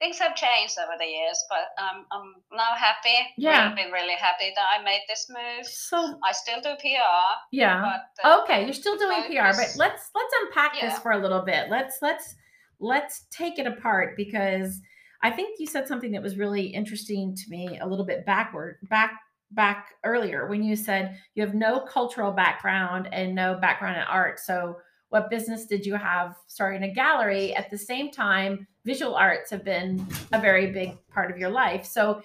things 0.00 0.18
have 0.18 0.34
changed 0.34 0.74
over 0.78 0.98
the 0.98 1.06
years. 1.06 1.38
But 1.48 1.70
um, 1.78 2.06
I'm 2.10 2.34
now 2.50 2.74
happy. 2.74 3.16
Yeah. 3.38 3.70
really, 3.72 3.90
really 3.92 4.14
happy 4.18 4.52
that 4.54 4.66
I 4.78 4.82
made 4.82 5.02
this 5.08 5.30
move. 5.30 5.64
So 5.66 6.18
I 6.26 6.32
still 6.32 6.60
do 6.60 6.74
PR, 6.76 7.24
yeah. 7.52 7.80
but 7.80 8.28
uh, 8.28 8.42
okay 8.42 8.64
you're 8.64 8.74
still 8.74 8.96
doing 8.98 9.22
pr 9.30 9.54
but 9.56 9.70
let's 9.76 10.10
let's 10.14 10.34
unpack 10.42 10.74
this 10.80 10.98
for 10.98 11.12
a 11.12 11.18
little 11.18 11.42
bit 11.42 11.70
let's 11.70 11.98
let's 12.02 12.34
let's 12.80 13.26
take 13.30 13.58
it 13.58 13.66
apart 13.66 14.16
because 14.16 14.80
i 15.22 15.30
think 15.30 15.58
you 15.58 15.66
said 15.66 15.86
something 15.88 16.12
that 16.12 16.22
was 16.22 16.36
really 16.36 16.66
interesting 16.66 17.34
to 17.34 17.44
me 17.48 17.78
a 17.80 17.86
little 17.86 18.06
bit 18.06 18.26
backward 18.26 18.76
back 18.90 19.18
back 19.54 19.94
earlier 20.04 20.46
when 20.46 20.62
you 20.62 20.76
said 20.76 21.18
you 21.34 21.42
have 21.42 21.54
no 21.54 21.80
cultural 21.80 22.32
background 22.32 23.08
and 23.12 23.34
no 23.34 23.54
background 23.54 23.96
in 23.96 24.02
art. 24.02 24.40
So 24.40 24.78
what 25.10 25.30
business 25.30 25.66
did 25.66 25.86
you 25.86 25.94
have 25.94 26.34
starting 26.48 26.82
a 26.82 26.92
gallery? 26.92 27.54
At 27.54 27.70
the 27.70 27.78
same 27.78 28.10
time 28.10 28.66
visual 28.84 29.14
arts 29.14 29.50
have 29.50 29.64
been 29.64 30.06
a 30.32 30.40
very 30.40 30.70
big 30.70 30.96
part 31.08 31.30
of 31.30 31.38
your 31.38 31.50
life. 31.50 31.84
So 31.84 32.22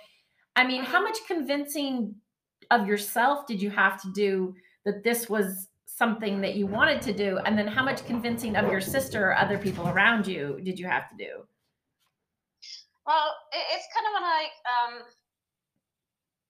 i 0.56 0.66
mean 0.66 0.84
how 0.84 1.02
much 1.02 1.18
convincing 1.28 2.16
of 2.72 2.88
yourself 2.88 3.46
did 3.48 3.62
you 3.62 3.70
have 3.70 4.02
to 4.02 4.12
do 4.14 4.54
that 4.84 5.04
this 5.04 5.30
was 5.30 5.68
something 6.00 6.40
that 6.46 6.54
you 6.60 6.66
wanted 6.66 7.00
to 7.10 7.14
do 7.26 7.30
and 7.46 7.54
then 7.58 7.68
how 7.68 7.84
much 7.90 8.00
convincing 8.06 8.56
of 8.56 8.66
your 8.72 8.80
sister 8.96 9.20
or 9.28 9.34
other 9.44 9.58
people 9.66 9.86
around 9.94 10.24
you 10.34 10.44
did 10.68 10.80
you 10.82 10.88
have 10.96 11.06
to 11.12 11.16
do 11.28 11.32
Well, 13.10 13.30
it, 13.58 13.66
it's 13.74 13.88
kind 13.96 14.08
of 14.10 14.14
like 14.22 14.54
um, 14.76 14.94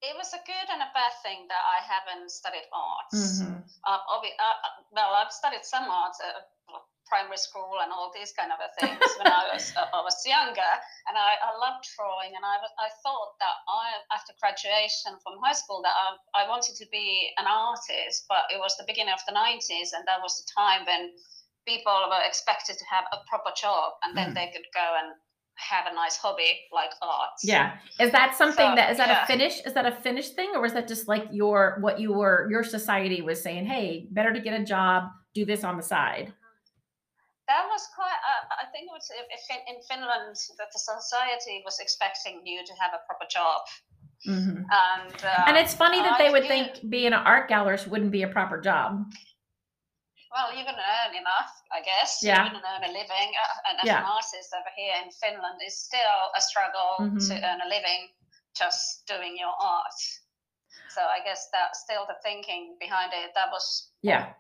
it 0.10 0.14
was 0.20 0.30
a 0.36 0.42
good 0.52 0.68
and 0.74 0.82
a 0.84 0.92
bad 0.94 1.14
thing 1.24 1.48
that 1.48 1.64
I 1.76 1.80
haven't 1.94 2.28
studied 2.32 2.68
arts. 2.72 3.40
Mhm. 3.42 3.64
Uh, 3.88 4.00
obvi- 4.16 4.38
uh, 4.48 4.58
well, 4.92 5.12
I've 5.20 5.32
studied 5.32 5.64
some 5.64 5.86
arts, 5.90 6.20
uh, 6.20 6.80
primary 7.10 7.42
school, 7.42 7.82
and 7.82 7.90
all 7.92 8.14
these 8.14 8.32
kind 8.38 8.54
of 8.54 8.62
things 8.80 9.02
when 9.18 9.28
I 9.28 9.50
was 9.52 9.74
uh, 9.76 9.90
I 9.98 10.02
was 10.06 10.16
younger, 10.26 10.72
and 11.10 11.18
I, 11.18 11.36
I 11.42 11.52
loved 11.58 11.84
drawing, 11.98 12.32
and 12.38 12.46
I 12.46 12.62
I 12.78 12.90
thought 13.04 13.36
that 13.42 13.58
I 13.68 13.86
after 14.16 14.32
graduation 14.40 15.18
from 15.26 15.42
high 15.44 15.58
school 15.58 15.82
that 15.82 15.96
I, 15.98 16.46
I 16.46 16.48
wanted 16.48 16.76
to 16.78 16.86
be 16.94 17.34
an 17.42 17.50
artist, 17.50 18.26
but 18.30 18.46
it 18.54 18.60
was 18.62 18.78
the 18.78 18.86
beginning 18.88 19.14
of 19.18 19.24
the 19.28 19.34
nineties, 19.34 19.92
and 19.98 20.06
that 20.08 20.22
was 20.22 20.38
the 20.40 20.48
time 20.54 20.86
when 20.86 21.12
people 21.68 21.92
were 22.10 22.24
expected 22.26 22.78
to 22.78 22.86
have 22.86 23.06
a 23.12 23.18
proper 23.28 23.52
job, 23.60 23.94
and 24.04 24.16
then 24.16 24.32
Mhm. 24.32 24.36
they 24.38 24.48
could 24.54 24.66
go 24.74 24.88
and 25.02 25.14
have 25.60 25.86
a 25.92 25.94
nice 25.94 26.16
hobby 26.16 26.52
like 26.72 26.92
arts. 27.02 27.44
yeah 27.44 27.76
is 28.00 28.12
that 28.14 28.34
something 28.34 28.70
So, 28.72 28.76
that 28.76 28.92
is 28.92 28.98
that 28.98 29.10
a 29.10 29.12
yeah. 29.12 29.26
Finnish 29.26 29.60
is 29.66 29.74
that 29.74 29.86
a 29.86 29.92
finished 29.92 30.34
thing 30.38 30.52
or 30.56 30.62
was 30.62 30.72
that 30.72 30.88
just 30.88 31.10
like 31.10 31.26
your 31.32 31.78
what 31.82 32.00
you 32.00 32.14
were 32.14 32.48
your 32.50 32.64
society 32.64 33.22
was 33.22 33.42
saying 33.44 33.66
hey 33.66 34.08
better 34.12 34.32
to 34.32 34.40
get 34.40 34.54
a 34.58 34.64
job 34.64 35.10
do 35.36 35.44
this 35.44 35.66
on 35.66 35.76
the 35.76 35.84
side 35.84 36.32
That 37.50 37.66
was 37.74 37.84
quite. 37.98 38.20
Uh, 38.30 38.64
I 38.64 38.66
think 38.72 38.86
it 38.90 38.94
was 38.94 39.10
in, 39.10 39.26
in 39.76 39.82
Finland 39.90 40.38
that 40.60 40.70
the 40.72 40.80
society 40.80 41.62
was 41.66 41.80
expecting 41.80 42.46
you 42.46 42.62
to 42.64 42.74
have 42.82 42.94
a 42.94 43.02
proper 43.08 43.26
job, 43.26 43.62
Mhm. 44.30 44.58
and 44.86 45.16
uh, 45.26 45.48
and 45.50 45.58
it's 45.58 45.74
funny 45.74 46.00
that 46.06 46.18
they 46.22 46.30
would 46.30 46.46
think 46.46 46.88
being 46.96 47.08
an 47.20 47.26
art 47.34 47.50
gallerist 47.50 47.88
wouldn't 47.92 48.12
be 48.12 48.22
a 48.24 48.32
proper 48.38 48.62
job 48.62 48.90
well, 50.32 50.54
you 50.56 50.64
can 50.64 50.78
earn 50.78 51.16
enough, 51.16 51.52
I 51.72 51.82
guess. 51.82 52.22
Yeah. 52.22 52.44
You 52.46 52.52
can 52.52 52.62
earn 52.62 52.84
a 52.84 52.92
living, 52.94 53.30
uh, 53.44 53.68
and 53.70 53.80
as 53.82 53.86
Yeah. 53.90 54.00
an 54.00 54.06
artist 54.06 54.54
over 54.54 54.70
here 54.76 54.96
in 55.04 55.10
Finland, 55.12 55.58
it's 55.62 55.80
still 55.90 56.22
a 56.36 56.42
struggle 56.42 56.92
Mhm. 57.00 57.28
to 57.28 57.34
earn 57.48 57.62
a 57.62 57.68
living 57.68 58.14
just 58.54 59.08
doing 59.08 59.38
your 59.38 59.56
art. 59.60 60.00
So 60.90 61.02
I 61.02 61.20
guess 61.22 61.50
that's 61.50 61.80
still 61.80 62.06
the 62.06 62.18
thinking 62.22 62.78
behind 62.80 63.14
it. 63.14 63.34
That 63.34 63.50
was 63.52 63.92
yeah 64.02 64.34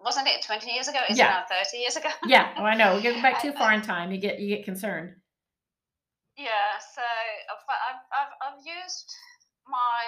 wasn't 0.00 0.28
it 0.28 0.42
20 0.44 0.70
years 0.70 0.88
ago? 0.88 1.00
Is 1.08 1.18
Yeah. 1.18 1.26
it 1.26 1.30
now 1.50 1.56
30 1.64 1.76
years 1.78 1.96
ago? 1.96 2.10
yeah 2.26 2.54
oh, 2.58 2.64
i 2.64 2.74
know 2.74 2.96
you 2.98 3.14
go 3.14 3.22
back 3.22 3.40
too 3.44 3.52
far 3.52 3.72
in 3.72 3.82
time 3.82 4.10
you 4.12 4.18
get 4.18 4.38
you 4.40 4.48
get 4.56 4.64
concerned 4.64 5.14
Yeah, 6.36 6.76
so 6.94 7.00
uh, 7.00 7.52
I've, 7.56 8.04
I've, 8.12 8.34
I've 8.44 8.60
used 8.60 9.08
my 9.64 10.04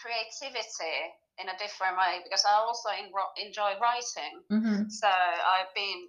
creativity 0.00 0.96
in 1.40 1.46
a 1.52 1.56
different 1.60 1.96
way 2.00 2.24
because 2.24 2.44
I 2.48 2.56
also 2.56 2.88
enro- 2.88 3.36
enjoy 3.36 3.76
writing. 3.76 4.32
hmm 4.48 4.88
So 4.88 5.08
I've 5.08 5.68
been, 5.76 6.08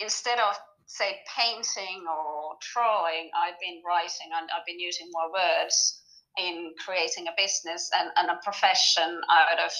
instead 0.00 0.38
of 0.40 0.56
say 0.86 1.20
painting 1.36 2.02
or 2.08 2.56
drawing, 2.72 3.28
I've 3.36 3.60
been 3.60 3.82
writing 3.86 4.32
and 4.34 4.48
I've 4.50 4.64
been 4.66 4.80
using 4.80 5.06
more 5.12 5.30
words 5.30 6.00
in 6.38 6.72
creating 6.84 7.28
a 7.28 7.34
business 7.36 7.90
and, 7.92 8.08
and 8.16 8.30
a 8.30 8.40
profession 8.42 9.20
out 9.30 9.60
of 9.60 9.72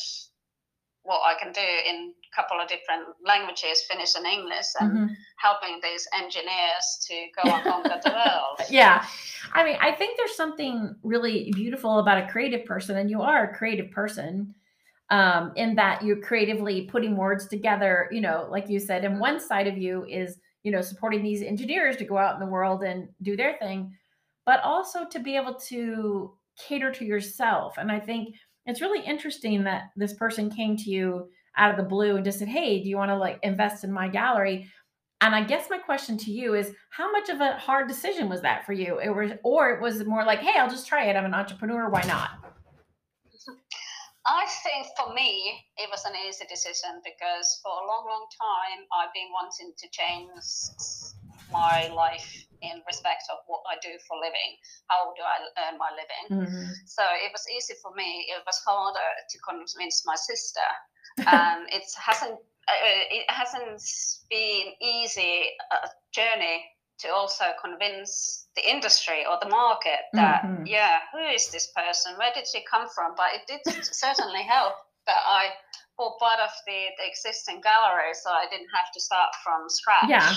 what 1.02 1.21
I 1.25 1.35
can 1.42 1.52
do 1.52 1.61
in 1.61 2.12
a 2.12 2.37
couple 2.37 2.61
of 2.61 2.69
different 2.69 3.07
languages, 3.25 3.83
Finnish 3.90 4.14
and 4.16 4.26
English, 4.26 4.66
and 4.80 4.90
hmm 4.92 5.07
helping 5.40 5.80
these 5.83 6.07
engineers 6.23 6.99
to 7.09 7.14
go 7.35 7.50
and 7.50 7.62
conquer 7.64 7.99
the 8.04 8.11
world. 8.14 8.61
yeah. 8.71 9.07
I 9.54 9.64
mean 9.64 9.76
i 9.80 9.90
think 9.90 10.16
there's 10.16 10.37
something 10.37 10.95
really 11.02 11.50
beautiful 11.54 11.99
about 11.99 12.23
a 12.23 12.30
creative 12.30 12.66
person 12.66 12.99
and 12.99 13.09
you 13.09 13.23
are 13.23 13.45
a 13.45 13.54
creative 13.57 13.90
person 13.90 14.54
um, 15.11 15.52
in 15.57 15.75
that 15.76 16.04
you're 16.04 16.21
creatively 16.21 16.83
putting 16.83 17.16
words 17.16 17.49
together 17.49 18.09
you 18.12 18.21
know 18.21 18.47
like 18.50 18.69
you 18.69 18.78
said 18.78 19.04
and 19.04 19.19
one 19.19 19.40
side 19.40 19.66
of 19.66 19.78
you 19.78 20.04
is 20.04 20.38
you 20.62 20.71
know 20.71 20.83
supporting 20.83 21.23
these 21.23 21.42
engineers 21.42 21.97
to 21.97 22.04
go 22.04 22.19
out 22.19 22.35
in 22.35 22.40
the 22.40 22.52
world 22.57 22.83
and 22.83 23.09
do 23.23 23.35
their 23.35 23.57
thing 23.59 23.90
but 24.45 24.61
also 24.62 25.07
to 25.09 25.19
be 25.19 25.37
able 25.37 25.54
to 25.54 26.33
cater 26.59 26.90
to 26.92 27.04
yourself. 27.07 27.78
And 27.78 27.90
i 27.90 27.99
think 27.99 28.35
it's 28.71 28.81
really 28.81 29.05
interesting 29.05 29.65
that 29.65 29.91
this 29.97 30.15
person 30.15 30.50
came 30.50 30.77
to 30.77 30.91
you 30.91 31.29
out 31.57 31.71
of 31.71 31.77
the 31.77 31.83
blue 31.83 32.17
and 32.17 32.25
just 32.25 32.39
said 32.39 32.49
hey 32.49 32.83
do 32.83 32.89
you 32.89 32.97
want 32.97 33.11
to 33.11 33.17
like 33.17 33.39
invest 33.43 33.85
in 33.85 33.93
my 33.93 34.09
gallery 34.09 34.71
and 35.23 35.35
I 35.35 35.45
guess 35.45 35.69
my 35.69 35.79
question 35.79 36.17
to 36.19 36.31
you 36.31 36.55
is 36.55 36.73
how 36.91 37.12
much 37.12 37.29
of 37.29 37.41
a 37.41 37.53
hard 37.59 37.89
decision 37.89 38.29
was 38.29 38.41
that 38.41 38.65
for 38.65 38.73
you? 38.73 38.99
It 39.00 39.11
was 39.11 39.33
or 39.45 39.71
it 39.71 39.83
was 39.83 40.05
more 40.07 40.25
like, 40.25 40.39
hey, 40.39 40.59
I'll 40.59 40.71
just 40.71 40.87
try 40.87 41.05
it. 41.05 41.17
I'm 41.17 41.27
an 41.27 41.35
entrepreneur, 41.35 41.91
why 41.91 42.03
not? 42.03 42.31
I 44.27 44.47
think 44.62 44.87
for 44.97 45.12
me, 45.12 45.65
it 45.77 45.89
was 45.91 46.05
an 46.05 46.12
easy 46.27 46.45
decision 46.49 47.03
because 47.05 47.61
for 47.62 47.73
a 47.73 47.87
long, 47.87 48.07
long 48.07 48.27
time, 48.41 48.87
I've 48.97 49.12
been 49.12 49.29
wanting 49.33 49.73
to 49.77 49.89
change 49.91 50.31
my 51.53 51.89
life 51.89 52.47
in 52.62 52.83
respect 52.87 53.25
of 53.33 53.38
what 53.47 53.62
I 53.71 53.76
do 53.83 53.99
for 54.07 54.17
living. 54.19 54.50
How 54.88 55.12
do 55.17 55.23
I 55.23 55.37
earn 55.67 55.79
my 55.79 55.90
living? 55.93 56.26
Mhm. 56.47 56.73
So 56.87 57.02
it 57.25 57.33
was 57.33 57.45
easy 57.49 57.75
for 57.83 57.93
me. 57.95 58.26
It 58.29 58.43
was 58.47 58.59
harder 58.67 59.09
to 59.31 59.37
convince 59.49 60.05
my 60.07 60.17
sister, 60.17 60.69
and 61.26 61.69
it 61.76 61.85
hasn't. 61.97 62.38
Uh, 62.69 63.17
it 63.19 63.29
hasn't 63.31 63.83
been 64.31 64.75
easy 64.81 65.50
uh, 65.73 65.88
journey 66.12 66.64
to 66.99 67.09
also 67.09 67.47
convince 67.61 68.47
the 68.55 68.62
industry 68.71 69.25
or 69.26 69.38
the 69.40 69.49
market 69.49 70.00
that 70.12 70.43
Mhm. 70.45 70.69
yeah, 70.69 71.00
who 71.12 71.19
is 71.19 71.49
this 71.50 71.73
person? 71.73 72.17
Where 72.19 72.31
did 72.33 72.47
she 72.47 72.62
come 72.71 72.87
from? 72.95 73.14
But 73.17 73.35
it 73.35 73.47
did 73.47 73.62
certainly 73.95 74.43
help 74.45 74.75
that 75.07 75.23
I 75.26 75.57
bought 75.97 76.19
part 76.21 76.38
of 76.40 76.50
the, 76.67 76.88
the 76.99 77.07
existing 77.09 77.61
gallery, 77.62 78.12
so 78.14 78.31
I 78.31 78.47
didn't 78.50 78.69
have 78.75 78.93
to 78.93 79.00
start 79.00 79.35
from 79.43 79.69
scratch. 79.69 80.09
Yeah. 80.09 80.33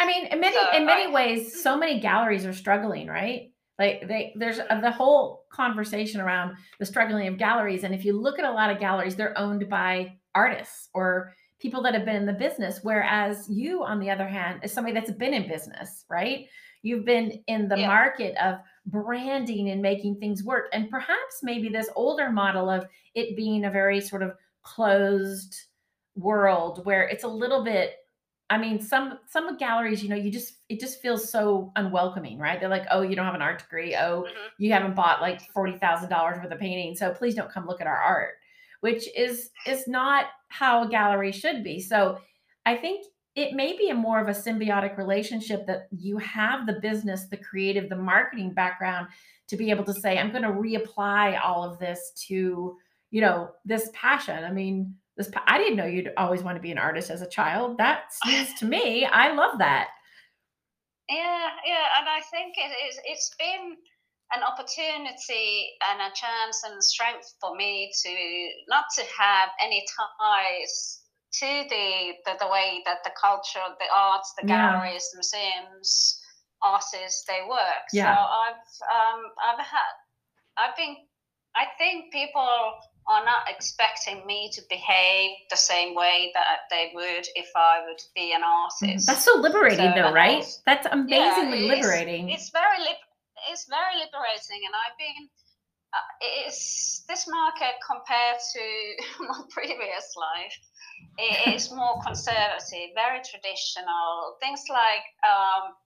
I 0.00 0.06
mean, 0.06 0.26
in 0.26 0.40
many 0.40 0.56
So 0.56 0.76
in 0.76 0.86
many 0.86 1.06
I- 1.06 1.12
ways, 1.12 1.48
mm. 1.54 1.58
so 1.58 1.76
many 1.76 2.00
galleries 2.00 2.44
are 2.46 2.52
struggling, 2.52 3.06
right? 3.08 3.52
Like 3.78 4.08
they 4.08 4.32
there's 4.36 4.58
a, 4.58 4.78
the 4.80 4.90
whole 4.90 5.44
conversation 5.50 6.20
around 6.20 6.56
the 6.78 6.86
struggling 6.86 7.28
of 7.28 7.36
galleries, 7.38 7.84
and 7.84 7.94
if 7.94 8.04
you 8.04 8.18
look 8.18 8.38
at 8.38 8.44
a 8.44 8.50
lot 8.50 8.70
of 8.70 8.80
galleries, 8.80 9.16
they're 9.16 9.38
owned 9.38 9.68
by 9.68 10.16
artists 10.34 10.88
or 10.94 11.34
people 11.58 11.82
that 11.82 11.94
have 11.94 12.04
been 12.04 12.16
in 12.16 12.26
the 12.26 12.32
business. 12.32 12.80
Whereas 12.82 13.48
you, 13.48 13.82
on 13.84 13.98
the 14.00 14.10
other 14.10 14.26
hand, 14.26 14.60
is 14.62 14.72
somebody 14.72 14.94
that's 14.94 15.10
been 15.10 15.34
in 15.34 15.48
business, 15.48 16.04
right? 16.08 16.46
You've 16.82 17.04
been 17.04 17.42
in 17.48 17.68
the 17.68 17.78
Yeah. 17.78 17.88
market 17.88 18.36
of 18.42 18.60
branding 18.86 19.70
and 19.70 19.82
making 19.82 20.16
things 20.20 20.42
work, 20.44 20.68
and 20.72 20.88
perhaps 20.88 21.40
maybe 21.42 21.68
this 21.68 21.88
older 21.96 22.30
model 22.30 22.70
of 22.70 22.86
it 23.14 23.36
being 23.36 23.64
a 23.64 23.70
very 23.70 24.00
sort 24.00 24.22
of 24.22 24.32
closed 24.62 25.54
world 26.14 26.84
where 26.86 27.02
it's 27.08 27.24
a 27.24 27.28
little 27.28 27.62
bit 27.64 27.94
I 28.48 28.58
mean, 28.58 28.80
some 28.80 29.18
some 29.26 29.56
galleries, 29.56 30.02
you 30.02 30.08
know, 30.08 30.16
you 30.16 30.30
just 30.30 30.54
it 30.68 30.78
just 30.80 31.00
feels 31.02 31.30
so 31.30 31.72
unwelcoming, 31.76 32.38
right? 32.38 32.60
They're 32.60 32.68
like, 32.68 32.86
oh, 32.90 33.02
you 33.02 33.16
don't 33.16 33.24
have 33.26 33.34
an 33.34 33.42
art 33.42 33.58
degree. 33.58 33.96
Oh, 33.96 34.22
Mhm. 34.28 34.50
you 34.58 34.72
haven't 34.72 34.94
bought 34.94 35.20
like 35.20 35.40
forty 35.52 35.76
thousand 35.78 36.10
dollars 36.10 36.38
worth 36.38 36.52
of 36.52 36.58
painting, 36.60 36.94
so 36.94 37.12
please 37.12 37.34
don't 37.34 37.50
come 37.50 37.66
look 37.66 37.80
at 37.80 37.86
our 37.88 37.96
art, 38.00 38.34
which 38.80 39.08
is 39.16 39.50
is 39.66 39.88
not 39.88 40.26
how 40.48 40.84
a 40.84 40.88
gallery 40.88 41.32
should 41.32 41.64
be. 41.64 41.80
So, 41.80 42.18
I 42.64 42.76
think 42.76 43.06
it 43.34 43.52
may 43.54 43.76
be 43.76 43.90
a 43.90 43.94
more 43.94 44.20
of 44.20 44.28
a 44.28 44.30
symbiotic 44.32 44.96
relationship 44.96 45.66
that 45.66 45.88
you 45.90 46.16
have 46.18 46.66
the 46.66 46.80
business, 46.80 47.28
the 47.28 47.36
creative, 47.36 47.88
the 47.90 47.96
marketing 47.96 48.54
background 48.54 49.08
to 49.48 49.56
be 49.56 49.70
able 49.70 49.84
to 49.84 49.92
say, 49.92 50.18
I'm 50.18 50.30
going 50.30 50.42
to 50.42 50.48
reapply 50.50 51.38
all 51.44 51.62
of 51.64 51.78
this 51.78 52.12
to, 52.28 52.78
you 53.10 53.20
know, 53.20 53.50
this 53.64 53.90
passion. 53.92 54.42
I 54.42 54.50
mean, 54.52 54.94
this 55.16 55.30
I 55.46 55.58
didn't 55.58 55.76
know 55.76 55.86
you'd 55.86 56.12
always 56.16 56.42
want 56.42 56.56
to 56.56 56.62
be 56.62 56.72
an 56.72 56.78
artist 56.78 57.10
as 57.10 57.22
a 57.22 57.28
child. 57.28 57.78
That's 57.78 58.18
news 58.26 58.52
to 58.54 58.66
me. 58.66 59.04
I 59.04 59.32
love 59.32 59.58
that. 59.58 59.88
Yeah, 61.08 61.48
yeah, 61.64 61.86
and 62.00 62.08
I 62.08 62.20
think 62.30 62.54
it 62.58 62.72
is. 62.88 62.98
It's 63.04 63.30
been 63.38 63.76
an 64.32 64.42
opportunity 64.42 65.70
and 65.88 66.00
a 66.00 66.10
chance 66.14 66.62
and 66.66 66.82
strength 66.82 67.34
for 67.40 67.54
me 67.54 67.92
to 68.02 68.48
not 68.68 68.84
to 68.96 69.02
have 69.16 69.50
any 69.62 69.84
ties 70.20 71.00
to 71.40 71.46
the 71.68 72.12
the, 72.24 72.32
the 72.40 72.48
way 72.48 72.82
that 72.84 72.98
the 73.04 73.12
culture, 73.20 73.62
the 73.78 73.86
arts, 73.94 74.34
the 74.40 74.46
galleries, 74.46 75.08
the 75.12 75.18
museums, 75.18 76.20
artists 76.62 77.24
they 77.28 77.40
work. 77.48 77.86
Yeah. 77.92 78.14
So 78.14 78.20
I've 78.20 78.66
um, 78.90 79.22
I've 79.44 79.64
had 79.64 79.94
I've 80.58 80.76
been 80.76 80.96
I 81.54 81.66
think 81.78 82.12
people 82.12 82.74
are 83.08 83.24
not 83.24 83.48
expecting 83.48 84.26
me 84.26 84.50
to 84.52 84.62
behave 84.68 85.30
the 85.50 85.56
same 85.56 85.94
way 85.94 86.32
that 86.34 86.66
they 86.70 86.90
would 86.94 87.26
if 87.34 87.50
I 87.54 87.84
would 87.86 88.02
be 88.14 88.32
an 88.32 88.42
artist. 88.42 89.06
That's 89.06 89.24
so 89.24 89.38
liberating, 89.38 89.94
so, 89.94 90.02
though, 90.02 90.12
right? 90.12 90.44
That's 90.66 90.86
amazingly 90.90 91.66
yeah, 91.66 91.74
liberating. 91.74 92.30
It's 92.30 92.50
very 92.50 92.78
lib- 92.80 93.06
it's 93.50 93.66
very 93.68 93.94
liberating, 94.02 94.66
and 94.66 94.74
I've 94.74 94.98
been. 94.98 95.28
Uh, 95.94 96.02
it's 96.20 97.04
this 97.06 97.28
market 97.28 97.78
compared 97.86 98.38
to 98.52 98.64
my 99.24 99.40
previous 99.50 100.14
life. 100.16 100.58
It 101.18 101.54
is 101.54 101.70
more 101.80 102.02
conservative, 102.04 102.90
very 102.94 103.20
traditional. 103.22 104.36
Things 104.42 104.64
like 104.68 105.06
um, 105.22 105.78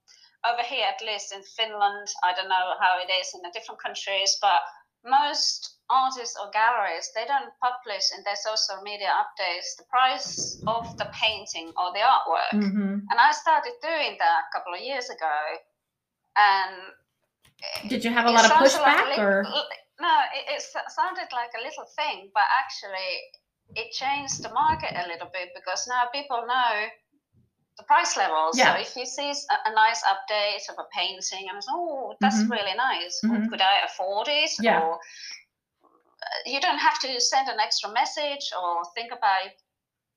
over 0.49 0.63
here, 0.65 0.87
at 0.89 1.05
least 1.05 1.33
in 1.33 1.43
Finland, 1.43 2.07
I 2.23 2.33
don't 2.33 2.49
know 2.49 2.73
how 2.81 2.97
it 2.97 3.11
is 3.13 3.29
in 3.35 3.41
the 3.41 3.51
different 3.53 3.79
countries, 3.79 4.37
but 4.41 4.61
most 5.05 5.80
artists 5.91 6.37
or 6.39 6.49
galleries 6.51 7.11
they 7.15 7.25
don't 7.27 7.51
publish 7.59 8.09
in 8.15 8.23
their 8.23 8.39
social 8.39 8.81
media 8.83 9.11
updates 9.19 9.75
the 9.77 9.83
price 9.91 10.61
of 10.67 10.97
the 10.97 11.07
painting 11.11 11.67
or 11.75 11.91
the 11.91 11.99
artwork 11.99 12.55
mm-hmm. 12.55 13.03
and 13.03 13.17
i 13.19 13.31
started 13.31 13.73
doing 13.81 14.15
that 14.17 14.47
a 14.47 14.49
couple 14.55 14.73
of 14.73 14.79
years 14.79 15.09
ago 15.09 15.37
and 16.37 17.89
did 17.89 18.03
you 18.03 18.11
have 18.11 18.25
a 18.25 18.31
lot 18.31 18.45
of 18.45 18.51
pushback 18.51 19.11
like 19.11 19.19
or 19.19 19.43
no 19.99 20.13
it, 20.33 20.57
it 20.57 20.61
sounded 20.89 21.29
like 21.35 21.51
a 21.59 21.61
little 21.61 21.85
thing 21.99 22.31
but 22.33 22.47
actually 22.63 23.11
it 23.75 23.91
changed 23.91 24.43
the 24.43 24.49
market 24.49 24.91
a 24.95 25.07
little 25.07 25.29
bit 25.31 25.49
because 25.55 25.87
now 25.87 26.07
people 26.11 26.43
know 26.47 26.87
the 27.77 27.83
price 27.83 28.17
levels. 28.17 28.57
Yeah. 28.57 28.75
So 28.75 28.81
if 28.81 28.95
you 28.95 29.05
see 29.05 29.31
a, 29.31 29.69
a, 29.69 29.73
nice 29.73 30.03
update 30.03 30.69
of 30.69 30.75
a 30.77 30.87
painting 30.95 31.47
and 31.49 31.57
it's 31.57 31.67
oh 31.69 32.13
that's 32.19 32.41
mm-hmm. 32.41 32.51
really 32.51 32.75
nice, 32.75 33.21
mm-hmm. 33.23 33.47
could 33.49 33.61
I 33.61 33.85
afford 33.85 34.27
it? 34.29 34.51
Yeah. 34.59 34.81
Or 34.81 34.99
you 36.45 36.59
don't 36.61 36.79
have 36.79 36.99
to 37.01 37.19
send 37.19 37.47
an 37.49 37.59
extra 37.59 37.91
message 37.91 38.51
or 38.55 38.83
think 38.95 39.11
about 39.11 39.51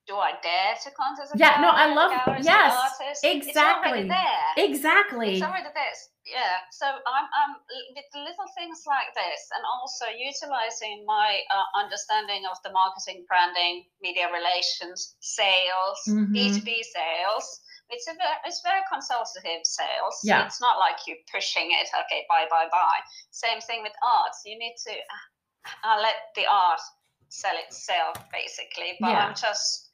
do 0.07 0.21
I 0.21 0.37
dare 0.45 0.77
to 0.85 0.91
contact 0.93 1.33
a 1.33 1.39
Yeah, 1.41 1.65
no, 1.65 1.73
I 1.73 1.89
love 1.89 2.13
yes, 2.45 2.77
exactly. 3.25 3.41
It's 3.41 3.57
already 3.57 4.09
there. 4.09 4.49
Exactly. 4.61 5.31
It's 5.33 5.43
already 5.43 5.73
there. 5.73 5.97
Yeah. 6.29 6.61
So 6.73 6.85
I'm, 6.85 7.25
I'm 7.25 7.53
with 7.97 8.09
little 8.13 8.49
things 8.53 8.85
like 8.85 9.17
this, 9.17 9.41
and 9.57 9.65
also 9.65 10.13
utilizing 10.13 11.09
my 11.09 11.41
uh, 11.49 11.81
understanding 11.81 12.45
of 12.45 12.61
the 12.65 12.73
marketing, 12.77 13.25
branding, 13.29 13.89
media 14.05 14.29
relations, 14.29 15.17
sales, 15.21 16.01
B 16.33 16.53
two 16.53 16.61
B 16.61 16.85
sales. 16.85 17.47
It's 17.89 18.09
a 18.09 18.17
very, 18.17 18.37
it's 18.45 18.61
very 18.65 18.81
consultative 18.93 19.65
sales. 19.65 20.17
Yeah. 20.25 20.45
It's 20.45 20.61
not 20.61 20.81
like 20.81 21.01
you're 21.09 21.21
pushing 21.33 21.69
it. 21.73 21.89
Okay, 21.93 22.25
buy, 22.29 22.45
buy, 22.49 22.69
buy. 22.73 22.97
Same 23.33 23.61
thing 23.61 23.81
with 23.85 23.93
arts. 24.05 24.41
You 24.45 24.57
need 24.57 24.77
to 24.89 24.93
uh, 25.85 25.99
let 26.01 26.15
the 26.37 26.47
art 26.51 26.81
sell 27.29 27.55
itself, 27.67 28.17
basically. 28.33 28.97
But 29.01 29.11
yeah. 29.11 29.27
I'm 29.27 29.35
just 29.35 29.91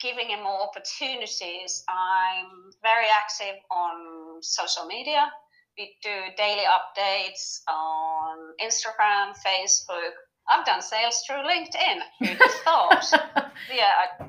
giving 0.00 0.28
him 0.28 0.42
more 0.42 0.60
opportunities. 0.62 1.84
I'm 1.88 2.72
very 2.82 3.06
active 3.06 3.60
on 3.70 4.42
social 4.42 4.86
media. 4.86 5.30
We 5.78 5.96
do 6.02 6.10
daily 6.36 6.64
updates 6.68 7.60
on 7.68 8.36
Instagram, 8.60 9.32
Facebook. 9.46 10.12
I've 10.50 10.66
done 10.66 10.82
sales 10.82 11.22
through 11.26 11.44
LinkedIn. 11.44 12.00
Who'd 12.18 12.28
have 12.28 12.50
thought? 12.64 13.12
yeah. 13.74 14.08
uh, 14.20 14.26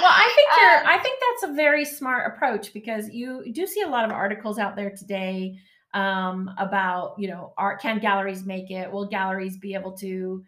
well, 0.00 0.12
I 0.14 0.32
think 0.34 0.48
you're. 0.56 0.80
Um, 0.80 0.86
I 0.86 1.02
think 1.02 1.18
that's 1.20 1.50
a 1.50 1.54
very 1.54 1.84
smart 1.84 2.32
approach 2.32 2.72
because 2.72 3.10
you 3.10 3.52
do 3.52 3.66
see 3.66 3.82
a 3.82 3.88
lot 3.88 4.04
of 4.04 4.12
articles 4.12 4.58
out 4.58 4.76
there 4.76 4.90
today 4.90 5.58
um, 5.98 6.54
about 6.58 7.14
you 7.18 7.28
know 7.28 7.52
art. 7.56 7.80
Can 7.80 7.98
galleries 7.98 8.44
make 8.44 8.70
it? 8.70 8.90
Will 8.90 9.06
galleries 9.06 9.56
be 9.56 9.74
able 9.74 9.92
to 9.98 10.44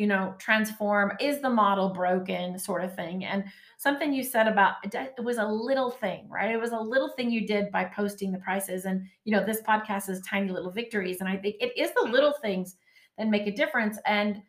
you 0.00 0.06
know, 0.06 0.34
transform? 0.38 1.12
Is 1.20 1.42
the 1.42 1.50
model 1.50 1.90
broken, 1.90 2.58
sort 2.58 2.82
of 2.82 2.96
thing? 2.96 3.26
And 3.26 3.44
something 3.76 4.14
you 4.14 4.22
said 4.22 4.48
about 4.48 4.76
it 4.82 5.22
was 5.22 5.36
a 5.36 5.46
little 5.46 5.90
thing, 5.90 6.26
right? 6.30 6.50
It 6.50 6.58
was 6.58 6.72
a 6.72 6.78
little 6.78 7.10
thing 7.10 7.30
you 7.30 7.46
did 7.46 7.70
by 7.70 7.84
posting 7.84 8.32
the 8.32 8.38
prices. 8.38 8.86
And, 8.86 9.06
you 9.24 9.36
know, 9.36 9.44
this 9.44 9.60
podcast 9.60 10.08
is 10.08 10.22
Tiny 10.22 10.50
Little 10.50 10.70
Victories. 10.70 11.20
And 11.20 11.28
I 11.28 11.36
think 11.36 11.56
it 11.60 11.76
is 11.76 11.90
the 11.92 12.08
little 12.10 12.32
things 12.40 12.76
that 13.18 13.28
make 13.28 13.46
a 13.46 13.50
difference. 13.50 13.98
And 14.06 14.40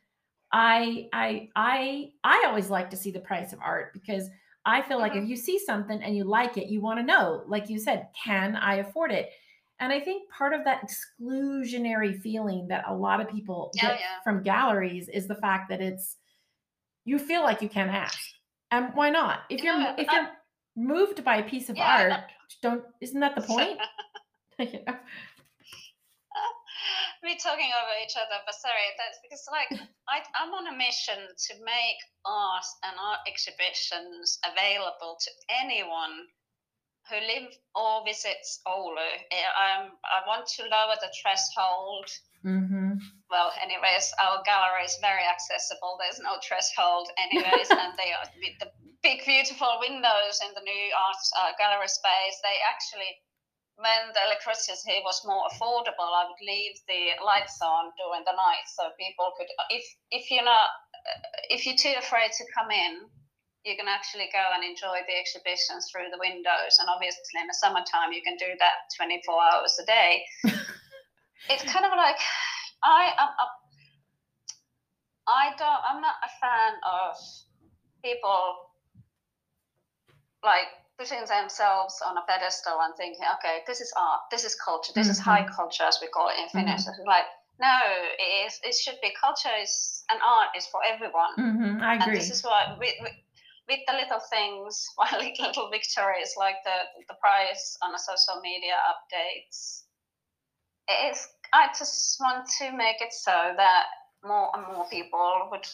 I, 0.53 1.09
I, 1.11 1.49
I, 1.57 2.11
I 2.23 2.45
always 2.47 2.69
like 2.69 2.89
to 2.91 2.95
see 2.95 3.11
the 3.11 3.19
price 3.19 3.51
of 3.51 3.59
art 3.61 3.91
because 3.91 4.29
I 4.63 4.81
feel 4.81 4.99
like 4.99 5.11
if 5.11 5.17
mm-hmm. 5.17 5.31
you 5.31 5.35
see 5.35 5.59
something 5.59 6.01
and 6.01 6.15
you 6.15 6.23
like 6.23 6.55
it, 6.55 6.67
you 6.67 6.79
want 6.79 6.99
to 6.99 7.05
know, 7.05 7.43
like 7.45 7.69
you 7.69 7.77
said, 7.77 8.07
can 8.23 8.55
I 8.55 8.75
afford 8.75 9.11
it? 9.11 9.31
And 9.81 9.91
I 9.91 9.99
think 9.99 10.29
part 10.29 10.53
of 10.53 10.63
that 10.65 10.87
exclusionary 10.87 12.21
feeling 12.21 12.67
that 12.67 12.85
a 12.87 12.93
lot 12.93 13.19
of 13.19 13.27
people 13.27 13.71
oh, 13.75 13.79
get 13.81 13.99
yeah. 13.99 14.21
from 14.23 14.43
galleries 14.43 15.09
is 15.09 15.27
the 15.27 15.35
fact 15.35 15.69
that 15.69 15.81
it's 15.81 16.17
you 17.03 17.17
feel 17.17 17.41
like 17.41 17.63
you 17.63 17.69
can't 17.69 17.89
ask. 17.89 18.19
And 18.69 18.93
why 18.93 19.09
not? 19.09 19.39
If 19.49 19.63
you're 19.63 19.95
if 19.97 20.07
you're 20.09 20.29
moved 20.77 21.23
by 21.25 21.37
a 21.37 21.43
piece 21.43 21.69
of 21.69 21.77
yeah, 21.77 22.09
art, 22.11 22.23
don't 22.61 22.83
isn't 23.01 23.19
that 23.19 23.35
the 23.35 23.41
point? 23.41 23.79
We're 24.59 24.67
talking 27.43 27.71
over 27.73 27.93
each 28.05 28.13
other, 28.15 28.37
but 28.45 28.53
sorry, 28.53 28.85
that's 28.97 29.17
because 29.23 29.43
like 29.49 29.81
I, 30.07 30.21
I'm 30.37 30.53
on 30.53 30.73
a 30.73 30.77
mission 30.77 31.17
to 31.17 31.53
make 31.65 31.97
art 32.23 32.65
and 32.85 32.95
art 33.01 33.19
exhibitions 33.27 34.37
available 34.45 35.17
to 35.19 35.31
anyone 35.49 36.29
who 37.09 37.17
live 37.17 37.49
or 37.75 38.03
visits 38.05 38.61
Oulu. 38.67 39.11
Um, 39.33 39.97
I 40.05 40.21
want 40.27 40.47
to 40.57 40.63
lower 40.69 40.95
the 41.01 41.11
threshold. 41.21 42.07
Mm-hmm. 42.45 43.01
Well, 43.29 43.53
anyways, 43.61 44.13
our 44.21 44.41
gallery 44.45 44.85
is 44.85 44.97
very 45.01 45.25
accessible. 45.25 45.97
There's 45.97 46.21
no 46.21 46.37
threshold, 46.41 47.09
anyways, 47.17 47.69
and 47.73 47.93
they 47.97 48.13
are 48.13 48.27
the 48.59 48.69
big, 49.01 49.25
beautiful 49.25 49.81
windows 49.81 50.41
in 50.45 50.53
the 50.53 50.61
new 50.61 50.85
art 50.93 51.23
uh, 51.37 51.51
gallery 51.57 51.89
space. 51.89 52.37
They 52.41 52.57
actually, 52.69 53.11
when 53.77 54.13
the 54.13 54.21
electricity 54.25 55.01
was 55.01 55.25
more 55.25 55.49
affordable, 55.49 56.09
I 56.09 56.29
would 56.29 56.43
leave 56.45 56.77
the 56.87 57.17
lights 57.25 57.57
on 57.61 57.93
during 57.97 58.25
the 58.25 58.37
night 58.37 58.65
so 58.77 58.93
people 58.97 59.33
could, 59.37 59.49
if 59.69 59.85
if 60.09 60.29
you're 60.29 60.45
not, 60.45 60.69
if 61.49 61.65
you're 61.65 61.77
too 61.77 61.97
afraid 61.97 62.31
to 62.37 62.45
come 62.57 62.69
in, 62.69 63.09
you 63.65 63.77
can 63.77 63.87
actually 63.87 64.29
go 64.33 64.41
and 64.57 64.65
enjoy 64.65 65.05
the 65.05 65.13
exhibitions 65.13 65.89
through 65.91 66.09
the 66.09 66.17
windows. 66.17 66.81
And 66.81 66.89
obviously, 66.89 67.37
in 67.37 67.47
the 67.47 67.53
summertime, 67.53 68.09
you 68.11 68.21
can 68.25 68.35
do 68.37 68.49
that 68.57 68.89
24 68.97 69.21
hours 69.37 69.77
a 69.77 69.85
day. 69.85 70.25
it's 71.49 71.65
kind 71.69 71.85
of 71.85 71.93
like 71.93 72.17
I, 72.83 73.13
I, 73.13 73.27
I 75.27 75.45
don't. 75.57 75.81
I'm 75.85 76.01
not 76.01 76.17
a 76.25 76.31
fan 76.41 76.73
of 76.81 77.13
people 78.01 78.73
like 80.43 80.73
putting 80.97 81.21
themselves 81.25 82.01
on 82.05 82.17
a 82.17 82.25
pedestal 82.27 82.81
and 82.81 82.95
thinking, 82.95 83.21
okay, 83.37 83.61
this 83.67 83.81
is 83.81 83.93
art, 83.97 84.21
this 84.29 84.43
is 84.43 84.55
culture, 84.55 84.91
this 84.93 85.05
mm-hmm. 85.05 85.11
is 85.11 85.19
high 85.19 85.45
culture, 85.45 85.83
as 85.83 85.99
we 86.01 86.07
call 86.07 86.29
it 86.29 86.37
in 86.41 86.49
Finnish. 86.49 86.81
Mm-hmm. 86.81 87.07
Like, 87.07 87.25
no, 87.59 87.77
it 88.17 88.47
is. 88.47 88.59
It 88.63 88.73
should 88.73 88.97
be 89.01 89.13
culture 89.19 89.53
is 89.61 90.03
and 90.09 90.19
art 90.25 90.49
is 90.57 90.65
for 90.67 90.81
everyone. 90.81 91.37
Mm-hmm. 91.37 91.83
I 91.83 91.95
agree. 91.95 92.13
And 92.13 92.17
this 92.17 92.31
is 92.31 92.43
what 92.43 92.79
we, 92.79 92.93
we 93.03 93.09
with 93.71 93.79
the 93.87 93.95
little 93.95 94.19
things, 94.27 94.85
while 94.99 95.23
little 95.39 95.71
victories 95.71 96.35
like 96.37 96.59
the 96.67 96.77
the 97.07 97.15
price 97.23 97.77
on 97.81 97.95
a 97.95 97.99
social 97.99 98.43
media 98.43 98.75
updates, 98.91 99.87
it 100.91 101.15
is. 101.15 101.27
I 101.53 101.67
just 101.77 102.15
want 102.19 102.47
to 102.59 102.71
make 102.71 103.01
it 103.01 103.11
so 103.11 103.31
that 103.31 103.85
more 104.23 104.51
and 104.55 104.67
more 104.67 104.87
people 104.89 105.49
would 105.51 105.67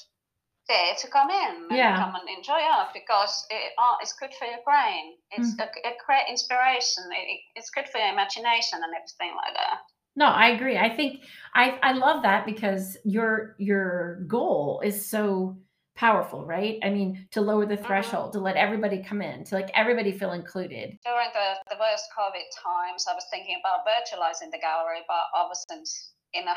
dare 0.68 0.96
to 1.00 1.08
come 1.08 1.30
in 1.30 1.70
and 1.70 1.78
yeah. 1.78 1.98
come 1.98 2.16
and 2.16 2.28
enjoy 2.36 2.60
art 2.60 2.90
because 2.94 3.46
it, 3.52 3.74
art 3.78 4.02
is 4.04 4.12
good 4.20 4.34
for 4.34 4.46
your 4.46 4.60
brain. 4.66 5.14
It's 5.32 5.54
mm. 5.54 5.60
a, 5.60 5.88
a 5.88 5.94
great 6.04 6.26
inspiration. 6.30 7.04
It, 7.12 7.40
it's 7.56 7.70
good 7.70 7.88
for 7.90 8.00
your 8.00 8.12
imagination 8.12 8.80
and 8.82 8.92
everything 8.96 9.36
like 9.38 9.54
that. 9.54 9.80
No, 10.16 10.26
I 10.26 10.50
agree. 10.50 10.78
I 10.78 10.90
think 10.90 11.22
I 11.54 11.78
I 11.84 11.94
love 11.94 12.24
that 12.24 12.46
because 12.46 12.98
your 13.06 13.56
your 13.60 14.22
goal 14.28 14.82
is 14.84 15.08
so 15.08 15.58
powerful, 15.98 16.46
right? 16.46 16.78
I 16.86 16.90
mean, 16.94 17.28
to 17.32 17.42
lower 17.42 17.66
the 17.66 17.76
Mhm. 17.76 17.86
threshold, 17.86 18.32
to 18.34 18.40
let 18.40 18.56
everybody 18.56 19.04
come 19.04 19.22
in, 19.22 19.44
to 19.46 19.56
like 19.56 19.72
everybody 19.74 20.12
feel 20.14 20.32
included. 20.32 20.98
During 21.04 21.30
the, 21.34 21.58
the 21.74 21.78
worst 21.80 22.06
COVID 22.16 22.46
times, 22.56 23.08
I 23.10 23.14
was 23.16 23.26
thinking 23.32 23.58
about 23.60 23.86
virtualizing 23.86 24.52
the 24.52 24.60
gallery, 24.60 25.02
but 25.08 25.24
I 25.34 25.44
wasn't 25.48 25.90
in 26.34 26.48
a. 26.48 26.56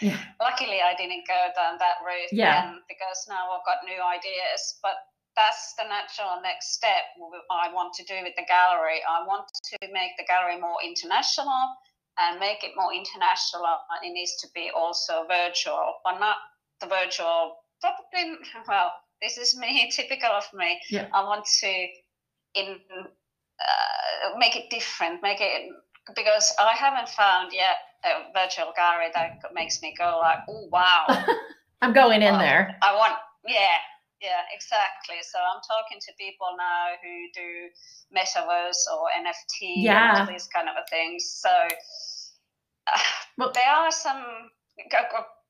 Yeah. 0.00 0.18
Luckily, 0.40 0.82
I 0.82 0.94
didn't 0.96 1.26
go 1.28 1.40
down 1.54 1.78
that 1.78 1.98
route 2.04 2.32
Yeah. 2.32 2.60
then 2.62 2.82
because 2.88 3.24
now 3.28 3.52
I've 3.52 3.64
got 3.64 3.84
new 3.86 4.02
ideas. 4.02 4.78
But 4.82 4.96
that's 5.36 5.74
the 5.78 5.84
natural 5.84 6.40
next 6.42 6.74
step 6.74 7.04
I 7.50 7.72
want 7.72 7.94
to 7.94 8.04
do 8.04 8.20
with 8.22 8.34
the 8.36 8.44
gallery. 8.44 9.00
I 9.08 9.24
want 9.24 9.46
to 9.70 9.76
make 9.92 10.16
the 10.18 10.24
gallery 10.24 10.58
more 10.60 10.76
international 10.82 11.76
and 12.18 12.38
make 12.40 12.64
it 12.64 12.72
more 12.76 12.92
international. 12.92 13.64
And 13.94 14.10
it 14.10 14.12
needs 14.12 14.34
to 14.42 14.48
be 14.54 14.70
also 14.74 15.24
virtual, 15.28 16.00
but 16.04 16.18
not 16.18 16.36
the 16.80 16.86
virtual. 16.88 17.61
Probably, 17.82 18.38
well, 18.66 18.92
this 19.20 19.36
is 19.36 19.56
me, 19.56 19.90
typical 19.96 20.30
of 20.30 20.44
me. 20.54 20.80
Yeah. 20.88 21.08
I 21.12 21.22
want 21.24 21.44
to 21.60 21.86
in 22.54 22.78
uh, 23.60 24.38
make 24.38 24.56
it 24.56 24.70
different, 24.70 25.22
make 25.22 25.40
it 25.40 25.70
because 26.16 26.54
I 26.58 26.72
haven't 26.74 27.08
found 27.08 27.52
yet 27.52 27.76
a 28.04 28.32
virtual 28.32 28.72
gallery 28.76 29.08
that 29.14 29.40
makes 29.54 29.82
me 29.82 29.94
go 29.98 30.18
like, 30.20 30.38
oh 30.48 30.68
wow, 30.72 31.04
I'm 31.82 31.92
going 31.92 32.22
in 32.22 32.32
Wow. 32.34 32.38
there. 32.40 32.76
I 32.82 32.94
want, 32.96 33.14
yeah, 33.46 33.78
yeah, 34.20 34.42
exactly. 34.54 35.16
So 35.22 35.38
I'm 35.38 35.60
talking 35.66 35.98
to 36.00 36.12
people 36.18 36.48
now 36.58 36.86
who 37.02 37.14
do 37.34 37.68
metaverse 38.16 38.82
or 38.92 39.06
NFT 39.18 39.82
Yeah. 39.82 40.10
and 40.10 40.20
all 40.20 40.26
these 40.32 40.46
kind 40.48 40.68
of 40.68 40.74
things. 40.90 41.24
So 41.40 41.50
uh, 42.86 42.98
Well- 43.38 43.52
there 43.54 43.68
are 43.72 43.90
some. 43.92 44.22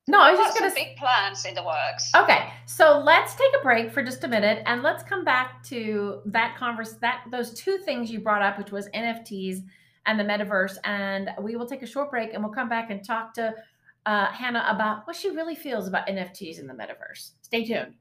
No, 0.07 0.19
I 0.21 0.31
was 0.31 0.39
just 0.39 0.57
gonna. 0.57 0.69
s- 0.69 0.75
big 0.75 0.97
plans 0.97 1.45
in 1.45 1.55
the 1.55 1.63
works. 1.63 2.11
Okay, 2.15 2.51
so 2.65 2.99
let's 2.99 3.35
take 3.35 3.51
a 3.59 3.63
break 3.63 3.91
for 3.91 4.03
just 4.03 4.23
a 4.25 4.27
minute 4.27 4.61
and 4.65 4.83
let's 4.83 5.01
come 5.03 5.23
back 5.23 5.63
to 5.65 6.21
that 6.25 6.57
converse 6.57 6.93
that 7.01 7.23
those 7.31 7.53
two 7.53 7.77
things 7.77 8.11
you 8.11 8.19
brought 8.19 8.41
up, 8.41 8.57
which 8.57 8.71
was 8.71 8.89
NFTs 8.89 9.59
and 10.05 10.19
the 10.19 10.23
metaverse. 10.25 10.75
And 10.83 11.29
we 11.41 11.55
will 11.55 11.65
take 11.65 11.83
a 11.83 11.87
short 11.87 12.11
break 12.11 12.33
and 12.33 12.43
we'll 12.43 12.51
come 12.53 12.67
back 12.67 12.89
and 12.91 13.01
talk 13.05 13.33
to 13.35 13.53
uh, 14.05 14.25
Hanna 14.27 14.65
about 14.67 15.07
what 15.07 15.15
she 15.15 15.29
really 15.29 15.55
feels 15.55 15.87
about 15.87 16.05
NFTs 16.07 16.59
in 16.59 16.67
the 16.67 16.73
metaverse. 16.73 17.31
Stay 17.41 17.63
tuned. 17.63 17.95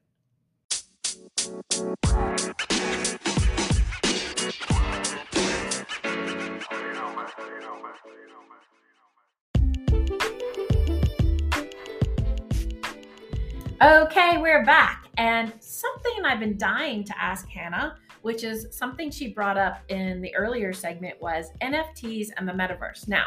Okay, 13.83 14.39
we're 14.39 14.65
back. 14.65 15.09
And 15.17 15.53
something 15.59 16.25
I've 16.25 16.39
been 16.39 16.57
dying 16.57 17.03
to 17.03 17.21
ask 17.21 17.49
Hanna, 17.49 17.97
which 18.21 18.45
is 18.45 18.69
something 18.71 19.11
she 19.11 19.33
brought 19.33 19.59
up 19.59 19.81
in 19.89 20.21
the 20.21 20.33
earlier 20.37 20.73
segment, 20.73 21.21
was 21.21 21.47
NFTs 21.61 22.29
and 22.37 22.47
the 22.47 22.53
metaverse. 22.53 23.09
Now, 23.09 23.25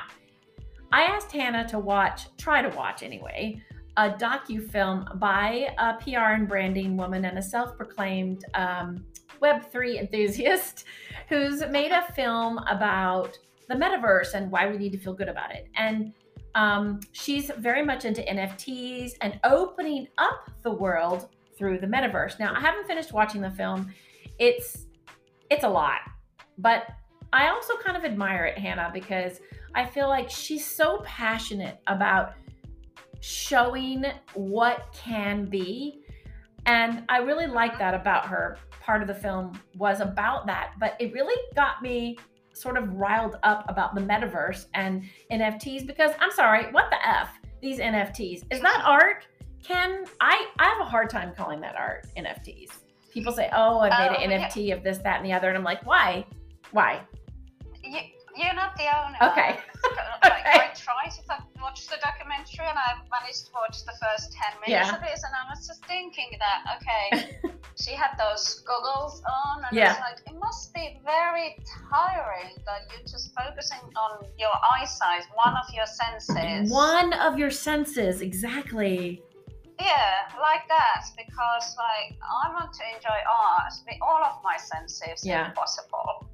I 0.94 1.02
asked 1.02 1.30
Hanna 1.34 1.68
to 1.68 1.78
watch, 1.78 2.28
try 2.38 2.62
to 2.62 2.70
watch 2.70 3.04
anyway, 3.04 3.62
a 3.98 4.12
docu-film 4.12 5.10
by 5.16 5.76
a 5.78 5.96
PR 5.96 6.36
and 6.36 6.48
branding 6.48 6.96
woman 6.96 7.26
and 7.26 7.38
a 7.38 7.42
self-proclaimed 7.42 8.46
um, 8.54 9.04
Web3 9.42 10.00
enthusiast 10.00 10.86
who's 11.28 11.68
made 11.70 11.92
a 11.92 12.10
film 12.14 12.60
about 12.70 13.38
the 13.68 13.76
metaverse 13.76 14.36
and 14.36 14.50
why 14.50 14.70
we 14.70 14.78
need 14.78 14.94
to 14.94 14.98
feel 15.00 15.14
good 15.14 15.28
about 15.28 15.54
it. 15.54 15.68
And 15.76 16.14
um, 16.56 17.02
she's 17.12 17.52
very 17.58 17.84
much 17.84 18.06
into 18.06 18.22
NFTs 18.22 19.14
and 19.22 19.40
opening 19.44 20.08
up 20.18 20.50
the 20.64 20.72
world 20.72 21.28
through 21.58 21.80
the 21.80 21.88
metaverse. 21.88 22.40
Now, 22.40 22.54
I 22.56 22.62
haven't 22.62 22.88
finished 22.88 23.14
watching 23.14 23.42
the 23.42 23.52
film. 23.52 23.94
It's 24.40 24.88
it's 25.52 25.64
a 25.64 25.70
lot, 25.70 26.00
but 26.58 26.88
I 27.32 27.50
also 27.50 27.78
kind 27.78 27.96
of 27.96 28.04
admire 28.04 28.46
it, 28.46 28.58
Hanna, 28.58 28.90
because 28.94 29.42
I 29.76 29.86
feel 29.86 30.08
like 30.08 30.30
she's 30.30 30.66
so 30.66 31.02
passionate 31.06 31.80
about 31.88 32.34
showing 33.20 34.06
what 34.34 34.88
can 34.94 35.46
be. 35.46 36.02
And 36.66 37.04
I 37.10 37.18
really 37.18 37.46
like 37.46 37.78
that 37.78 37.94
about 37.94 38.26
her. 38.28 38.58
Part 38.82 39.02
of 39.02 39.08
the 39.08 39.14
film 39.14 39.60
was 39.76 40.00
about 40.00 40.48
that, 40.48 40.74
but 40.80 40.96
it 41.00 41.14
really 41.14 41.36
got 41.56 41.82
me 41.82 42.18
sort 42.56 42.78
of 42.78 42.94
riled 42.94 43.38
up 43.44 43.66
about 43.68 43.96
the 43.96 44.02
metaverse 44.02 44.66
and 44.74 45.04
NFTs 45.32 45.86
because 45.86 46.12
I'm 46.20 46.32
sorry, 46.32 46.72
what 46.72 46.90
the 46.90 47.08
F? 47.08 47.30
These 47.62 47.80
NFTs. 47.80 48.44
Is 48.52 48.62
that 48.62 48.82
art? 48.86 49.26
Can 49.64 50.06
I 50.22 50.48
I 50.60 50.66
have 50.66 50.80
a 50.82 50.90
hard 50.90 51.10
time 51.10 51.34
calling 51.36 51.60
that 51.62 51.76
art 51.76 52.06
NFTs. 52.18 52.70
People 53.12 53.32
say, 53.34 53.50
"Oh, 53.54 53.80
I 53.80 53.90
made 53.90 54.18
Oh, 54.18 54.24
an 54.24 54.30
yeah. 54.32 54.48
NFT 54.50 54.72
of 54.76 54.84
this, 54.84 54.98
that, 55.00 55.18
and 55.18 55.26
the 55.26 55.34
other," 55.34 55.48
and 55.48 55.58
I'm 55.58 55.64
like, 55.64 55.86
"Why? 55.86 56.26
Why?" 56.72 57.02
You, 58.36 58.44
you're 58.46 58.54
not 58.54 58.76
the 58.78 58.88
owner. 58.92 59.18
Okay. 59.32 59.60
like, 60.24 60.46
Okay. 60.46 60.60
I 60.60 60.74
tried 60.76 61.12
to 61.12 61.22
watch 61.62 61.88
the 61.88 61.98
documentary 62.02 62.66
and 62.66 62.78
I 62.78 62.94
managed 63.12 63.48
to 63.48 63.52
watch 63.54 63.84
the 63.86 63.94
first 64.02 64.34
10 64.34 64.62
minutes 64.68 64.90
Yeah. 64.92 64.98
of 64.98 65.04
it, 65.04 65.20
and 65.26 65.34
I 65.34 65.44
was 65.50 65.66
just 65.68 65.86
thinking 65.86 66.30
that, 66.40 66.60
okay, 66.78 67.40
she 67.84 67.94
had 67.94 68.12
those 68.18 68.62
goggles 68.62 69.22
on, 69.26 69.64
and 69.66 69.76
Yeah. 69.76 69.92
it's 69.92 70.00
like, 70.00 70.20
it 70.28 70.40
must 70.40 70.74
be 70.74 71.00
very 71.04 71.58
tiring 71.90 72.54
that 72.66 72.82
you're 72.92 73.08
just 73.08 73.34
focusing 73.36 73.80
on 73.96 74.26
your 74.38 74.54
eyesight, 74.74 75.24
one 75.34 75.56
of 75.56 75.68
your 75.74 75.86
senses. 75.88 76.72
One 76.72 77.14
of 77.14 77.38
your 77.38 77.52
senses, 77.52 78.22
exactly. 78.22 79.22
Yeah, 79.80 80.14
like 80.40 80.68
that, 80.70 81.04
because 81.18 81.76
like 81.78 82.16
I 82.24 82.50
want 82.54 82.72
to 82.74 82.84
enjoy 82.96 83.20
art 83.30 83.74
with 83.86 83.98
all 84.02 84.24
of 84.24 84.36
my 84.44 84.56
senses 84.58 85.26
Yeah. 85.26 85.50
if 85.50 85.56
possible. 85.56 86.30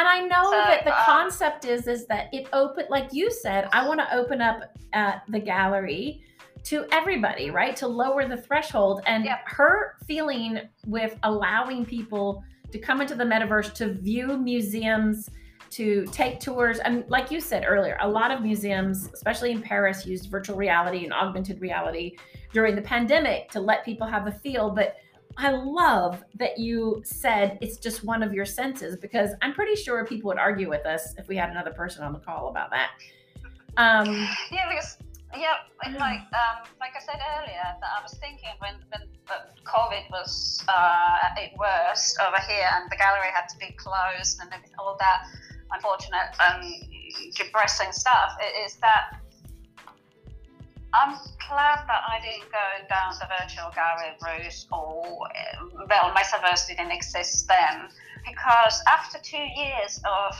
And 0.00 0.08
I 0.08 0.20
know 0.20 0.50
So, 0.50 0.56
that 0.56 0.84
the 0.84 0.96
um, 0.96 1.04
concept 1.04 1.66
is 1.66 1.86
is 1.86 2.06
that 2.06 2.32
it 2.32 2.48
open 2.54 2.86
like 2.88 3.12
you 3.12 3.30
said, 3.30 3.68
I 3.70 3.86
want 3.86 4.00
to 4.00 4.16
open 4.16 4.40
up 4.40 4.62
uh, 4.94 5.16
the 5.28 5.38
gallery 5.38 6.22
to 6.64 6.86
everybody, 6.90 7.50
right? 7.50 7.76
To 7.76 7.86
lower 7.86 8.26
the 8.26 8.38
threshold. 8.38 9.02
And 9.04 9.28
her 9.44 9.96
feeling 10.06 10.60
with 10.86 11.18
allowing 11.22 11.84
people 11.84 12.42
to 12.72 12.78
come 12.78 13.02
into 13.02 13.14
the 13.14 13.24
metaverse 13.24 13.74
to 13.74 13.92
view 13.92 14.38
museums, 14.38 15.28
to 15.72 16.06
take 16.06 16.40
tours. 16.40 16.78
And 16.78 17.04
like 17.08 17.30
you 17.30 17.38
said 17.38 17.66
earlier, 17.66 17.98
a 18.00 18.08
lot 18.08 18.30
of 18.30 18.40
museums, 18.40 19.10
especially 19.12 19.50
in 19.50 19.60
Paris, 19.60 20.06
used 20.06 20.30
virtual 20.30 20.56
reality 20.56 21.04
and 21.04 21.12
augmented 21.12 21.60
reality 21.60 22.16
during 22.54 22.74
the 22.74 22.82
pandemic 22.82 23.50
to 23.50 23.60
let 23.60 23.84
people 23.84 24.06
have 24.06 24.26
a 24.26 24.32
feel. 24.32 24.70
But 24.70 24.96
I 25.40 25.52
love 25.52 26.22
that 26.34 26.58
you 26.58 27.00
said 27.02 27.56
it's 27.62 27.78
just 27.78 28.04
one 28.04 28.22
of 28.22 28.34
your 28.34 28.44
senses 28.44 28.96
because 28.96 29.30
I'm 29.40 29.54
pretty 29.54 29.74
sure 29.74 30.04
people 30.04 30.28
would 30.28 30.38
argue 30.38 30.68
with 30.68 30.84
us 30.84 31.14
if 31.16 31.28
we 31.28 31.36
had 31.36 31.48
another 31.48 31.70
person 31.70 32.04
on 32.04 32.12
the 32.12 32.18
call 32.18 32.48
about 32.48 32.68
that. 32.70 32.90
Um, 33.78 34.28
Yeah, 34.52 34.68
because 34.68 34.98
yeah, 35.34 35.54
and 35.84 35.94
like 35.96 36.20
um, 36.36 36.68
like 36.78 36.92
I 36.94 37.00
said 37.00 37.20
earlier, 37.38 37.62
that 37.80 37.90
I 37.98 38.02
was 38.02 38.18
thinking 38.20 38.50
when 38.58 38.74
when 38.92 39.08
COVID 39.64 40.10
was 40.10 40.62
uh, 40.68 41.16
at 41.22 41.56
worst 41.56 42.18
over 42.20 42.36
here, 42.46 42.68
and 42.74 42.90
the 42.90 42.96
gallery 42.96 43.32
had 43.32 43.48
to 43.48 43.56
be 43.58 43.72
closed, 43.78 44.40
and 44.42 44.50
all 44.78 44.96
that 44.98 45.24
unfortunate 45.72 46.36
and 46.40 47.34
depressing 47.34 47.92
stuff, 47.92 48.36
is 48.66 48.76
that 48.76 49.19
I'm 50.92 51.14
glad 51.48 51.86
that 51.86 52.02
I 52.08 52.20
didn't 52.20 52.50
go 52.50 52.86
down 52.88 53.14
the 53.18 53.28
virtual 53.38 53.70
gallery 53.74 54.16
route, 54.22 54.66
or 54.72 55.26
uh, 55.26 55.84
well, 55.88 56.10
Metaverse 56.14 56.66
didn't 56.66 56.90
exist 56.90 57.46
then, 57.46 57.88
because 58.26 58.82
after 58.90 59.18
two 59.22 59.46
years 59.56 60.00
of 60.04 60.34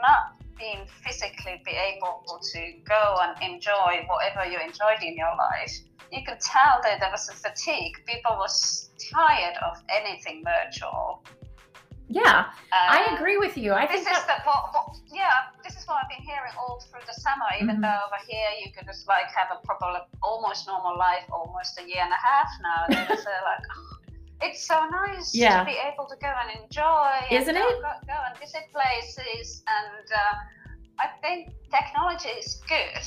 not 0.00 0.42
being 0.58 0.86
physically 1.04 1.62
be 1.64 1.72
able 1.72 2.24
to 2.52 2.72
go 2.84 3.18
and 3.22 3.52
enjoy 3.54 4.04
whatever 4.06 4.50
you 4.50 4.58
enjoyed 4.58 5.02
in 5.02 5.16
your 5.16 5.34
life, 5.36 5.72
you 6.10 6.20
could 6.26 6.40
tell 6.40 6.80
that 6.82 7.00
there 7.00 7.10
was 7.10 7.28
a 7.28 7.34
fatigue. 7.34 7.94
People 8.06 8.36
was 8.38 8.90
tired 9.12 9.56
of 9.64 9.82
anything 9.88 10.44
virtual. 10.44 11.24
Yeah, 12.08 12.52
I 12.72 13.04
Um, 13.06 13.14
agree 13.16 13.38
with 13.38 13.56
you. 13.56 13.72
I 13.72 13.86
This 13.86 14.04
think 14.04 14.16
is 14.16 14.24
that, 14.26 14.44
the 14.44 14.50
what, 14.50 14.72
what, 14.74 14.96
yeah. 15.12 15.30
This 15.64 15.76
is 15.76 15.86
what 15.86 15.96
I've 16.02 16.08
been 16.08 16.22
hearing 16.26 16.52
all 16.58 16.80
through 16.90 17.00
the 17.06 17.14
summer. 17.14 17.46
Even 17.60 17.76
Mhm. 17.76 17.82
though 17.82 18.00
over 18.06 18.20
here 18.28 18.50
you 18.64 18.72
could 18.72 18.86
just 18.86 19.06
like 19.08 19.26
have 19.32 19.48
a 19.56 19.64
proper, 19.66 19.86
almost 20.22 20.66
normal 20.66 20.96
life, 20.98 21.24
almost 21.32 21.78
a 21.80 21.84
year 21.88 22.02
and 22.02 22.12
a 22.12 22.22
half 22.30 22.48
now. 22.62 22.80
Like, 23.42 23.64
"Oh, 23.76 23.96
it's 24.42 24.66
so 24.66 24.84
nice 24.86 25.34
Yeah. 25.34 25.60
to 25.60 25.64
be 25.64 25.76
able 25.78 26.06
to 26.06 26.16
go 26.16 26.28
and 26.42 26.50
enjoy. 26.62 27.10
and 27.30 27.42
Isn't 27.42 27.54
go, 27.54 27.60
it? 27.68 27.82
Go, 27.82 27.92
go 28.06 28.18
and 28.28 28.38
visit 28.38 28.64
places, 28.72 29.62
and 29.66 30.06
uh, 30.12 30.34
I 30.98 31.06
think 31.22 31.54
technology 31.70 32.28
is 32.30 32.60
good. 32.68 33.04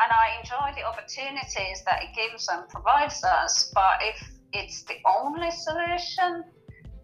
And 0.00 0.10
I 0.10 0.38
enjoy 0.40 0.72
the 0.74 0.82
opportunities 0.84 1.84
that 1.86 2.02
it 2.02 2.10
gives 2.16 2.48
and 2.48 2.68
provides 2.68 3.22
us. 3.22 3.70
But 3.72 4.02
if 4.02 4.18
it's 4.52 4.82
the 4.82 4.96
only 5.06 5.50
solution, 5.52 6.42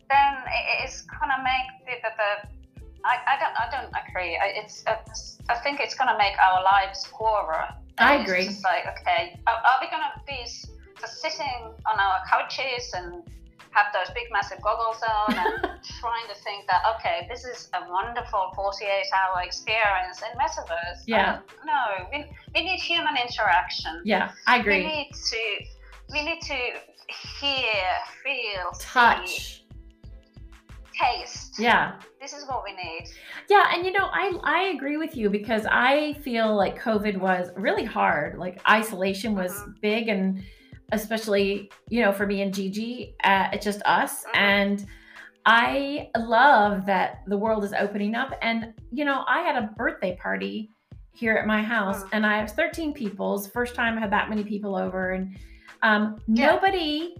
then 0.08 0.32
it 0.48 0.88
is 0.88 1.02
gonna 1.20 1.40
make 1.44 1.68
the, 1.86 1.94
the, 2.02 2.12
the 2.16 2.30
I, 3.04 3.16
I 3.26 3.34
don't 3.38 3.54
I 3.56 3.66
don't 3.70 3.92
agree. 3.94 4.36
I, 4.36 4.52
it's, 4.58 4.82
it's 4.86 5.38
I 5.48 5.56
think 5.56 5.80
it's 5.80 5.94
gonna 5.94 6.18
make 6.18 6.34
our 6.38 6.62
lives 6.62 7.06
poorer. 7.12 7.68
I 7.98 8.16
it's 8.16 8.30
agree. 8.30 8.44
just 8.46 8.64
like 8.64 8.84
okay, 9.00 9.38
are, 9.46 9.54
are 9.54 9.78
we 9.80 9.88
gonna 9.90 10.12
be 10.26 10.44
just 11.00 11.20
sitting 11.22 11.72
on 11.86 11.98
our 11.98 12.18
couches 12.28 12.92
and 12.94 13.22
have 13.70 13.86
those 13.92 14.12
big 14.14 14.24
massive 14.32 14.60
goggles 14.62 15.00
on 15.02 15.34
and 15.38 15.62
trying 16.00 16.26
to 16.28 16.34
think 16.42 16.66
that 16.66 16.82
okay 16.96 17.26
this 17.28 17.44
is 17.44 17.68
a 17.74 17.90
wonderful 17.90 18.50
48 18.54 18.88
hour 19.14 19.42
experience 19.42 20.22
in 20.22 20.38
metaverse 20.38 21.02
Yeah. 21.06 21.40
No 21.64 22.08
we, 22.10 22.24
we 22.54 22.64
need 22.64 22.80
human 22.80 23.14
interaction 23.16 24.00
Yeah, 24.04 24.30
I 24.46 24.58
agree. 24.58 24.78
we 24.80 24.86
need 24.86 25.10
to 25.12 26.12
we 26.12 26.24
need 26.24 26.40
to 26.42 26.54
hear 27.40 27.84
feel 28.24 28.72
see, 28.74 28.84
Touch. 28.84 29.57
Taste 30.98 31.58
Yeah. 31.58 31.94
this 32.20 32.32
is 32.32 32.46
what 32.48 32.62
we 32.64 32.72
need 32.72 33.04
Yeah, 33.48 33.64
and 33.72 33.84
you 33.86 33.92
know, 33.92 34.08
I 34.12 34.38
I 34.42 34.60
agree 34.74 34.96
with 34.96 35.16
you 35.16 35.30
because 35.30 35.64
I 35.70 36.14
feel 36.24 36.54
like 36.54 36.80
COVID 36.80 37.16
was 37.18 37.50
really 37.56 37.84
hard. 37.84 38.38
Like 38.38 38.60
isolation 38.68 39.34
was 39.34 39.52
Mhm. 39.62 39.80
big, 39.80 40.08
and 40.08 40.42
especially 40.92 41.70
you 41.88 42.02
know 42.02 42.12
for 42.12 42.26
me 42.26 42.42
and 42.42 42.52
Gigi, 42.52 43.14
uh, 43.24 43.48
it's 43.52 43.64
just 43.64 43.80
us. 43.84 44.24
Mhm. 44.26 44.30
And 44.34 44.86
I 45.46 46.10
love 46.16 46.84
that 46.86 47.22
the 47.26 47.38
world 47.38 47.64
is 47.64 47.72
opening 47.72 48.14
up. 48.14 48.34
And 48.42 48.74
you 48.92 49.04
know, 49.04 49.24
I 49.26 49.40
had 49.40 49.56
a 49.56 49.66
birthday 49.76 50.16
party 50.16 50.70
here 51.12 51.34
at 51.36 51.46
my 51.46 51.62
house, 51.62 52.02
Mhm. 52.04 52.08
and 52.12 52.26
I 52.26 52.38
have 52.38 52.50
13 52.52 52.92
people. 52.92 53.34
It's 53.36 53.46
the 53.46 53.50
first 53.52 53.74
time 53.74 53.96
I 53.96 54.00
had 54.00 54.10
that 54.12 54.28
many 54.28 54.44
people 54.44 54.76
over, 54.76 55.12
and 55.12 55.36
um, 55.82 56.16
Yeah. 56.26 56.46
nobody 56.52 57.16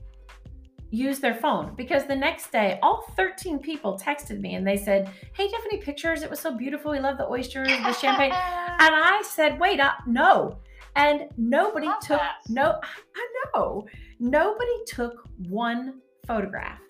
used 0.90 1.20
their 1.22 1.34
phone. 1.34 1.74
Because 1.76 2.06
the 2.06 2.16
next 2.16 2.50
day 2.52 2.78
all 2.82 3.04
13 3.16 3.58
people 3.58 3.98
texted 3.98 4.40
me 4.40 4.54
and 4.54 4.66
they 4.66 4.76
said 4.76 5.08
hey 5.34 5.44
do 5.46 5.50
you 5.50 5.56
have 5.56 5.66
any 5.72 5.80
pictures? 5.80 6.22
It 6.22 6.30
was 6.30 6.40
so 6.40 6.56
beautiful. 6.56 6.90
We 6.92 7.00
love 7.00 7.18
the 7.18 7.28
oysters 7.28 7.68
the 7.68 7.92
champagne. 7.92 8.32
And 8.80 8.94
i 8.94 9.22
said 9.26 9.58
wait 9.58 9.80
up 9.80 9.98
no. 10.06 10.58
And 10.96 11.28
nobody 11.36 11.86
Love 11.86 12.00
took 12.00 12.18
that. 12.20 12.36
no 12.48 12.80
i 13.16 13.28
know. 13.54 13.86
Nobody 14.18 14.84
took 14.86 15.28
one 15.48 16.00
photograph. 16.26 16.80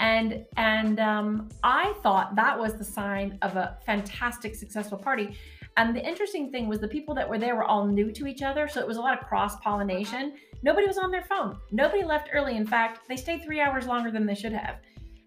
And 0.00 0.44
and 0.56 0.98
um, 1.00 1.48
i 1.62 1.92
thought 2.02 2.34
that 2.36 2.58
was 2.58 2.74
the 2.76 2.84
sign 2.84 3.38
of 3.42 3.56
a 3.56 3.78
fantastic 3.86 4.54
successful 4.54 4.98
party 4.98 5.36
and 5.76 5.96
the 5.96 6.06
interesting 6.06 6.50
thing 6.50 6.68
was 6.68 6.80
the 6.80 6.88
people 6.88 7.14
that 7.14 7.28
were 7.28 7.38
there 7.38 7.56
were 7.56 7.64
all 7.64 7.86
new 7.86 8.12
to 8.12 8.26
each 8.26 8.42
other 8.42 8.68
so 8.68 8.80
it 8.80 8.86
was 8.86 8.96
a 8.96 9.00
lot 9.00 9.18
of 9.18 9.26
cross 9.26 9.56
pollination 9.60 10.34
nobody 10.62 10.86
was 10.86 10.98
on 10.98 11.10
their 11.10 11.22
phone. 11.24 11.58
Nobody 11.72 12.04
left 12.04 12.28
early. 12.32 12.56
In 12.56 12.66
fact 12.66 13.08
they 13.08 13.16
stayed 13.16 13.42
three 13.42 13.60
hours 13.60 13.86
longer 13.86 14.10
than 14.12 14.26
they 14.26 14.34
should 14.34 14.52
have. 14.52 14.76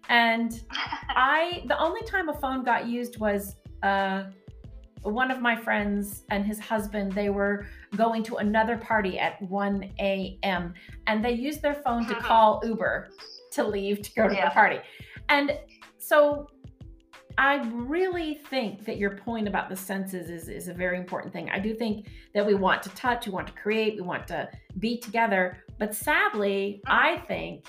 And 0.08 0.58
I 1.10 1.62
the 1.66 1.78
only 1.78 2.02
time 2.02 2.28
a 2.28 2.34
phone 2.34 2.64
got 2.64 2.86
used 2.86 3.18
was 3.18 3.56
uh 3.82 4.24
one 5.02 5.30
of 5.30 5.40
my 5.40 5.54
friends 5.54 6.22
and 6.30 6.44
his 6.44 6.58
husband 6.58 7.12
they 7.12 7.28
were 7.28 7.66
going 7.96 8.22
to 8.24 8.36
another 8.36 8.76
party 8.76 9.18
at 9.18 9.40
1 9.42 9.84
a.m 10.00 10.74
and 11.06 11.24
they 11.24 11.32
used 11.32 11.60
their 11.62 11.74
phone 11.74 12.06
to 12.06 12.14
call 12.30 12.60
uber 12.64 13.10
to 13.52 13.62
leave 13.64 14.02
to 14.02 14.10
go 14.14 14.26
to 14.28 14.34
Yeah. 14.34 14.48
the 14.48 14.50
party. 14.52 14.78
And 15.28 15.58
so 15.98 16.48
i 17.38 17.56
really 17.72 18.40
think 18.48 18.84
that 18.84 18.96
your 18.96 19.16
point 19.18 19.46
about 19.46 19.68
the 19.68 19.76
senses 19.76 20.30
is, 20.30 20.48
is 20.48 20.68
a 20.68 20.74
very 20.74 20.96
important 20.96 21.32
thing 21.32 21.48
i 21.50 21.58
do 21.58 21.74
think 21.74 22.08
that 22.34 22.44
we 22.44 22.54
want 22.54 22.82
to 22.82 22.88
touch 22.90 23.26
we 23.26 23.32
want 23.32 23.46
to 23.46 23.52
create 23.54 23.94
we 23.96 24.02
want 24.02 24.26
to 24.26 24.48
be 24.78 24.98
together 24.98 25.58
but 25.78 25.94
sadly 25.94 26.80
i 26.86 27.18
think 27.28 27.66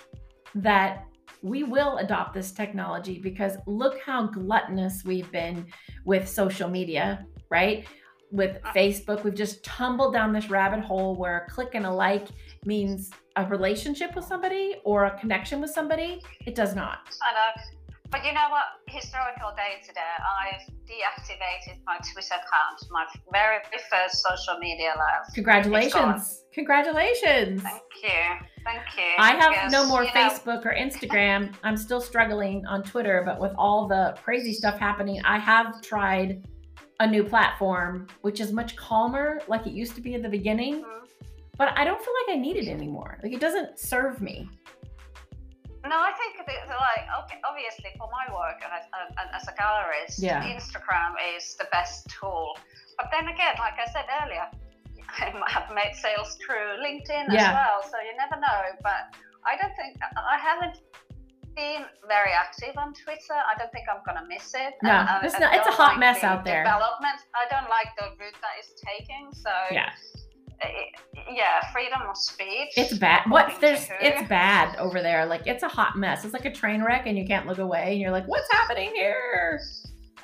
that 0.56 1.08
we 1.42 1.64
will 1.64 1.98
adopt 1.98 2.34
this 2.34 2.52
technology 2.52 3.20
because 3.20 3.58
look 3.66 4.00
how 4.02 4.28
gluttonous 4.28 5.04
we've 5.06 5.32
been 5.32 5.66
with 6.06 6.28
social 6.28 6.70
media, 6.70 7.26
right? 7.50 7.86
With. 8.32 8.62
Facebook, 8.76 9.24
we've 9.24 9.36
just 9.36 9.64
tumbled 9.64 10.14
down 10.14 10.34
this 10.34 10.50
rabbit 10.50 10.82
hole 10.82 11.16
where 11.16 11.46
a 11.46 11.50
click 11.50 11.76
and 11.76 11.86
a 11.86 11.92
like 11.92 12.28
means 12.66 13.12
a 13.38 13.46
relationship 13.46 14.16
with 14.16 14.26
somebody 14.26 14.76
or 14.84 15.06
a 15.06 15.20
connection 15.20 15.62
with 15.62 15.70
somebody. 15.70 16.22
It 16.46 16.54
does 16.54 16.76
not. 16.76 17.00
I 17.22 17.34
know. 17.34 17.77
But 18.10 18.26
you 18.26 18.32
know 18.34 18.48
what? 18.50 18.64
Historical 18.88 19.52
day 19.56 19.82
today. 19.86 20.00
I've 20.02 20.62
deactivated 20.86 21.80
my 21.86 21.98
Twitter 21.98 22.36
account, 22.36 22.90
my 22.90 23.06
very 23.32 23.58
first 23.90 24.24
social 24.24 24.58
media 24.60 24.94
life. 24.98 25.34
Congratulations. 25.34 26.46
Congratulations. 26.54 27.62
Thank 27.62 27.82
you. 28.02 28.48
Thank 28.64 28.84
you. 28.98 29.14
I 29.18 29.32
have 29.36 29.52
Because, 29.52 29.72
no 29.72 29.86
more 29.88 30.04
you 30.04 30.14
know, 30.14 30.30
Facebook 30.30 30.66
or 30.66 30.74
Instagram. 30.74 31.54
I'm 31.64 31.76
still 31.76 32.00
struggling 32.00 32.66
on 32.66 32.84
Twitter, 32.84 33.24
but 33.26 33.40
with 33.42 33.52
all 33.58 33.88
the 33.88 34.18
crazy 34.24 34.54
stuff 34.54 34.78
happening, 34.80 35.22
I 35.26 35.38
have 35.38 35.82
tried 35.82 36.46
a 37.00 37.08
new 37.08 37.24
platform, 37.24 38.08
which 38.22 38.40
is 38.40 38.54
much 38.54 38.76
calmer, 38.76 39.42
like 39.48 39.68
it 39.68 39.74
used 39.74 39.96
to 39.96 40.02
be 40.02 40.16
at 40.16 40.24
the 40.24 40.30
beginning. 40.30 40.84
Mhm. 40.84 41.08
But 41.58 41.78
I 41.78 41.84
don't 41.84 42.00
feel 42.02 42.14
like 42.26 42.38
I 42.38 42.40
need 42.40 42.56
it 42.56 42.68
anymore. 42.68 43.20
Like 43.22 43.34
it 43.34 43.40
doesn't 43.40 43.80
serve 43.80 44.22
me. 44.22 44.50
No, 45.88 45.98
I 46.00 46.12
think 46.20 46.38
that, 46.46 46.68
like 46.68 47.06
okay, 47.24 47.40
obviously 47.48 47.92
for 47.98 48.10
my 48.12 48.26
work 48.34 48.60
and, 48.64 48.72
as- 48.76 48.88
as 49.34 49.48
a 49.48 49.54
gallerist, 49.60 50.16
Yeah. 50.20 50.44
Instagram 50.44 51.16
is 51.36 51.56
the 51.56 51.68
best 51.72 52.08
tool. 52.10 52.58
But 52.98 53.08
then 53.12 53.28
again, 53.28 53.56
like 53.60 53.78
I 53.80 53.88
said 53.92 54.06
earlier, 54.24 54.48
I 55.48 55.52
have 55.52 55.72
made 55.74 55.94
sales 55.96 56.38
through 56.46 56.82
LinkedIn 56.84 57.32
Yeah. 57.32 57.50
as 57.50 57.54
well, 57.54 57.78
so 57.92 57.96
you 58.04 58.14
never 58.18 58.40
know. 58.40 58.62
But 58.84 59.16
I 59.46 59.56
don't 59.62 59.76
think 59.76 59.96
I 60.18 60.38
haven't 60.38 60.78
been 61.56 61.86
very 62.08 62.32
active 62.34 62.78
on 62.78 62.94
Twitter. 62.94 63.34
I 63.34 63.58
don't 63.58 63.72
think 63.72 63.86
I'm 63.90 64.02
gonna 64.06 64.28
miss 64.28 64.54
it. 64.54 64.74
No, 64.84 64.92
And 64.92 65.10
I- 65.10 65.22
it's 65.26 65.40
not- 65.40 65.54
it's 65.56 65.68
a 65.68 65.72
hot 65.72 65.92
like 65.94 66.00
mess 66.00 66.22
the 66.22 66.28
out 66.28 66.46
there. 66.46 66.64
Development. 66.64 67.20
I 67.34 67.46
don't 67.50 67.70
like 67.70 67.90
the 67.98 68.12
route 68.20 68.38
that 68.46 68.54
it's 68.60 68.74
taking. 68.82 69.30
So 69.34 69.50
Yeah. 69.72 69.90
It- 70.62 70.94
yeah, 71.32 71.70
freedom 71.72 72.02
of 72.10 72.16
speech. 72.18 72.70
It's 72.78 72.98
bad. 72.98 73.30
What 73.30 73.48
according 73.48 73.62
there's 73.62 73.88
it's 74.02 74.28
bad 74.30 74.76
over 74.78 75.02
there. 75.02 75.26
Like 75.26 75.46
it's 75.46 75.64
a 75.64 75.68
hot 75.68 75.96
mess. 75.98 76.24
It's 76.24 76.34
like 76.34 76.46
a 76.46 76.52
train 76.54 76.84
wreck 76.84 77.06
and 77.06 77.18
you 77.18 77.26
can't 77.26 77.46
look 77.48 77.58
away 77.58 77.92
and 77.92 78.00
you're 78.00 78.12
like, 78.12 78.26
what's 78.28 78.52
happening 78.52 78.92
here? 78.96 79.60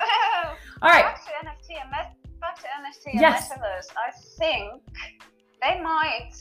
All 0.82 0.90
right. 0.90 1.04
Back 1.04 1.24
to 1.24 1.30
NFT 1.46 1.80
and 1.82 1.90
met- 1.90 2.16
back 2.40 2.56
to 2.56 2.64
NFT 2.64 3.12
and 3.12 3.20
Yes. 3.20 3.50
metaverse. 3.50 3.86
I 3.96 4.10
think 4.38 4.82
they 5.62 5.80
might 5.80 6.32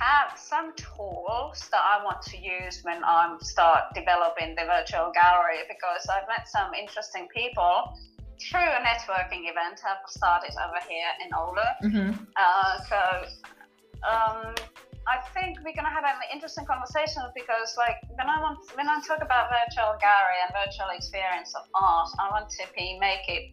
have 0.00 0.38
some 0.38 0.72
tools 0.76 1.68
that 1.70 1.80
I 1.82 2.02
want 2.02 2.22
to 2.22 2.38
use 2.38 2.80
when 2.84 3.04
I 3.04 3.36
start 3.42 3.84
developing 3.94 4.54
the 4.54 4.64
virtual 4.64 5.12
gallery 5.12 5.58
because 5.68 6.08
I've 6.08 6.26
met 6.26 6.48
some 6.48 6.72
interesting 6.72 7.28
people 7.34 7.92
through 8.40 8.60
a 8.60 8.80
networking 8.80 9.44
event 9.50 9.80
I've 9.84 10.08
started 10.08 10.52
over 10.56 10.80
here 10.88 11.10
in 11.24 11.28
Oulu. 11.30 11.68
hmm 11.82 12.24
Uh, 12.36 12.72
so 12.88 13.00
um, 14.08 14.54
I 15.06 15.18
think 15.34 15.58
we're 15.64 15.74
gonna 15.74 15.90
have 15.90 16.04
an 16.04 16.20
interesting 16.32 16.64
conversation 16.64 17.22
because, 17.34 17.74
like, 17.76 17.96
when 18.16 18.28
I 18.28 18.40
want 18.40 18.58
when 18.74 18.88
I 18.88 19.00
talk 19.06 19.22
about 19.22 19.50
virtual 19.50 19.96
gallery 20.00 20.38
and 20.44 20.50
virtual 20.54 20.88
experience 20.94 21.54
of 21.54 21.62
art, 21.74 22.08
I 22.18 22.30
want 22.30 22.48
to 22.50 22.64
be 22.76 22.98
make 22.98 23.28
it 23.28 23.52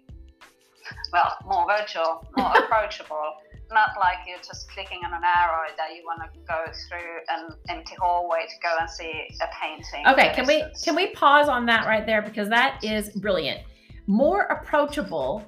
well 1.12 1.36
more 1.45 1.65
virtual, 1.67 2.28
more 2.38 2.52
approachable. 2.62 3.34
Not 3.69 3.89
like 4.00 4.19
you're 4.26 4.38
just 4.38 4.69
clicking 4.71 5.02
on 5.04 5.13
an 5.13 5.23
arrow 5.23 5.67
that 5.76 5.93
you 5.93 6.04
want 6.06 6.21
to 6.23 6.39
go 6.47 6.71
through 6.88 7.19
an 7.28 7.50
empty 7.67 7.95
hallway 8.00 8.45
to 8.47 8.56
go 8.63 8.73
and 8.80 8.89
see 8.89 9.28
a 9.41 9.47
painting. 9.60 10.08
Okay, 10.08 10.34
can 10.34 10.47
we 10.47 10.63
can 10.84 10.95
we 10.95 11.08
pause 11.08 11.50
on 11.50 11.65
that 11.65 11.86
right 11.86 12.06
there 12.06 12.21
because 12.21 12.47
that 12.50 12.82
is 12.82 13.10
brilliant. 13.10 13.62
More 14.08 14.43
approachable 14.43 15.43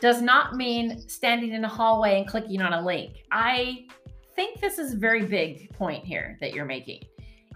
does 0.00 0.22
not 0.22 0.56
mean 0.56 0.98
standing 1.08 1.52
in 1.52 1.64
a 1.64 1.68
hallway 1.68 2.18
and 2.18 2.26
clicking 2.26 2.62
on 2.62 2.72
a 2.72 2.80
link. 2.84 3.24
I 3.30 3.86
think 4.34 4.60
this 4.60 4.78
is 4.78 4.94
a 4.94 4.96
very 4.96 5.26
big 5.26 5.72
point 5.76 6.04
here 6.04 6.38
that 6.40 6.54
you're 6.54 6.64
making. 6.64 7.02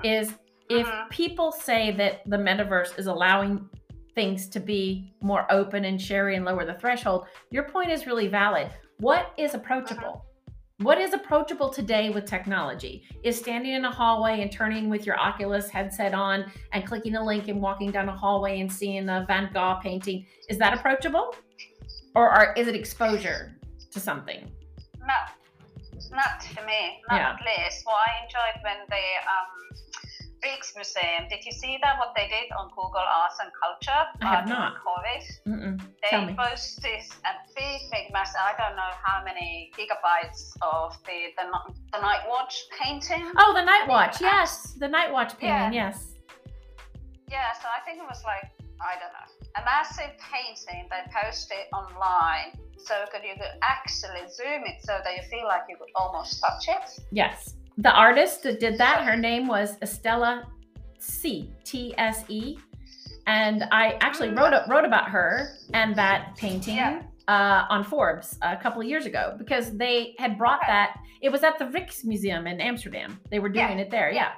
Is 0.05 0.35
if 0.69 0.87
Mhm. 0.87 1.11
people 1.11 1.53
say 1.53 1.93
that 1.93 2.23
the 2.27 2.37
metaverse 2.37 2.99
is 2.99 3.07
allowing 3.07 3.69
things 4.15 4.49
to 4.49 4.61
be 4.61 5.15
more 5.21 5.47
open 5.51 5.85
and 5.85 6.01
sherry 6.01 6.37
and 6.37 6.45
lower 6.45 6.65
the 6.65 6.75
threshold, 6.75 7.27
your 7.51 7.65
point 7.65 7.91
is 7.91 8.07
really 8.07 8.29
valid. 8.29 8.69
What 8.99 9.33
is 9.37 9.55
approachable? 9.55 10.25
What 10.81 10.99
is 10.99 11.15
approachable 11.15 11.71
today 11.71 12.11
with 12.11 12.27
technology? 12.27 13.05
Is 13.23 13.39
standing 13.39 13.73
in 13.73 13.87
a 13.87 13.91
hallway 13.91 14.43
and 14.43 14.53
turning 14.53 14.91
with 14.91 15.07
your 15.07 15.19
Oculus 15.19 15.71
headset 15.71 16.13
on 16.13 16.53
and 16.73 16.87
clicking 16.87 17.17
a 17.17 17.25
link 17.25 17.49
and 17.49 17.63
walking 17.63 17.91
down 17.91 18.11
a 18.11 18.17
hallway 18.17 18.61
and 18.61 18.71
seeing 18.71 19.09
a 19.09 19.25
Van 19.27 19.49
Gogh 19.55 19.79
painting, 19.83 20.27
is 20.51 20.59
that 20.59 20.75
approachable? 20.75 21.35
Or 22.15 22.29
are, 22.29 22.53
is 22.59 22.69
it 22.69 22.75
exposure 22.75 23.57
to 23.91 23.99
something? 23.99 24.51
No, 25.01 25.15
not 26.11 26.41
to 26.43 26.67
me. 26.67 27.01
Not 27.09 27.21
Yeah. 27.21 27.31
at 27.31 27.41
least. 27.41 27.87
What 27.87 27.97
I 28.07 28.25
enjoyed 28.25 28.63
when 28.63 28.77
the 28.91 28.97
um, 28.97 29.76
Rijksmuseum. 30.45 31.29
Did 31.29 31.45
you 31.45 31.53
see 31.53 31.79
that? 31.83 31.99
What 31.99 32.13
they 32.17 32.29
did 32.29 32.53
on 32.59 32.69
Google 32.71 33.01
Arts 33.01 33.39
and 33.43 33.51
Culture? 33.55 34.03
I 34.23 34.27
have 34.35 34.47
uh, 34.47 34.55
not. 34.55 34.75
COVID. 34.85 35.25
Mm-mm. 35.49 35.81
They 36.03 36.11
Tell 36.11 36.27
me. 36.27 36.35
posted 36.35 37.03
a 37.25 37.33
big, 37.55 37.81
big 37.91 38.13
mess. 38.13 38.35
I 38.39 38.53
don't 38.61 38.77
know 38.77 38.93
how 39.03 39.25
many 39.25 39.71
gigabytes 39.77 40.53
of 40.63 40.97
the 41.05 41.33
the, 41.37 41.45
the 41.93 42.01
Night 42.01 42.25
Watch 42.29 42.67
painting. 42.81 43.25
Oh, 43.39 43.53
the 43.55 43.65
Night 43.65 43.89
Watch. 43.89 44.21
Yes, 44.21 44.75
the 44.79 44.89
Night 44.89 45.13
Watch 45.13 45.39
painting. 45.39 45.73
Yes. 45.73 46.15
Yeah, 47.29 47.53
so 47.61 47.69
I 47.69 47.85
think 47.85 47.99
it 47.99 48.07
was 48.09 48.23
like 48.25 48.45
I 48.81 48.95
don't 49.01 49.13
know 49.13 49.37
a 49.57 49.65
massive 49.65 50.13
painting 50.21 50.89
they 50.91 51.03
posted 51.13 51.67
online, 51.73 52.53
so 52.77 52.95
could 53.11 53.23
you 53.25 53.35
could 53.35 53.57
actually 53.63 54.21
zoom 54.29 54.65
it 54.65 54.83
so 54.83 54.99
that 55.03 55.17
you 55.17 55.23
feel 55.31 55.47
like 55.47 55.63
you 55.69 55.77
could 55.77 55.91
almost 55.95 56.41
touch 56.41 56.69
it. 56.69 57.05
Yes. 57.11 57.55
The 57.79 57.93
artist 57.93 58.43
that 58.45 58.61
did 58.61 58.79
that, 58.79 59.05
her 59.05 59.17
name 59.17 59.47
was 59.47 59.77
Estella 59.83 60.47
C 60.99 61.51
T 61.65 61.95
S 61.99 62.25
E, 62.29 62.59
and 63.27 63.65
I 63.71 63.99
actually 64.01 64.31
wrote 64.31 64.55
wrote 64.69 64.85
about 64.85 65.09
her 65.11 65.49
and 65.75 65.95
that 65.97 66.35
painting. 66.37 66.77
Yeah. 66.77 67.03
Uh, 67.29 67.65
on 67.71 67.83
Forbes 67.83 68.39
a 68.43 68.57
couple 68.57 68.81
of 68.81 68.87
years 68.87 69.05
ago 69.05 69.35
because 69.37 69.77
they 69.77 70.15
had 70.17 70.39
brought 70.39 70.61
that. 70.69 70.97
It 71.21 71.31
was 71.31 71.43
at 71.43 71.59
the 71.59 71.65
Rijksmuseum 71.65 72.49
in 72.49 72.61
Amsterdam. 72.61 73.19
They 73.33 73.41
were 73.41 73.49
doing 73.49 73.79
Yeah. 73.79 73.85
it 73.85 73.91
there. 73.91 74.13
Yeah. 74.13 74.31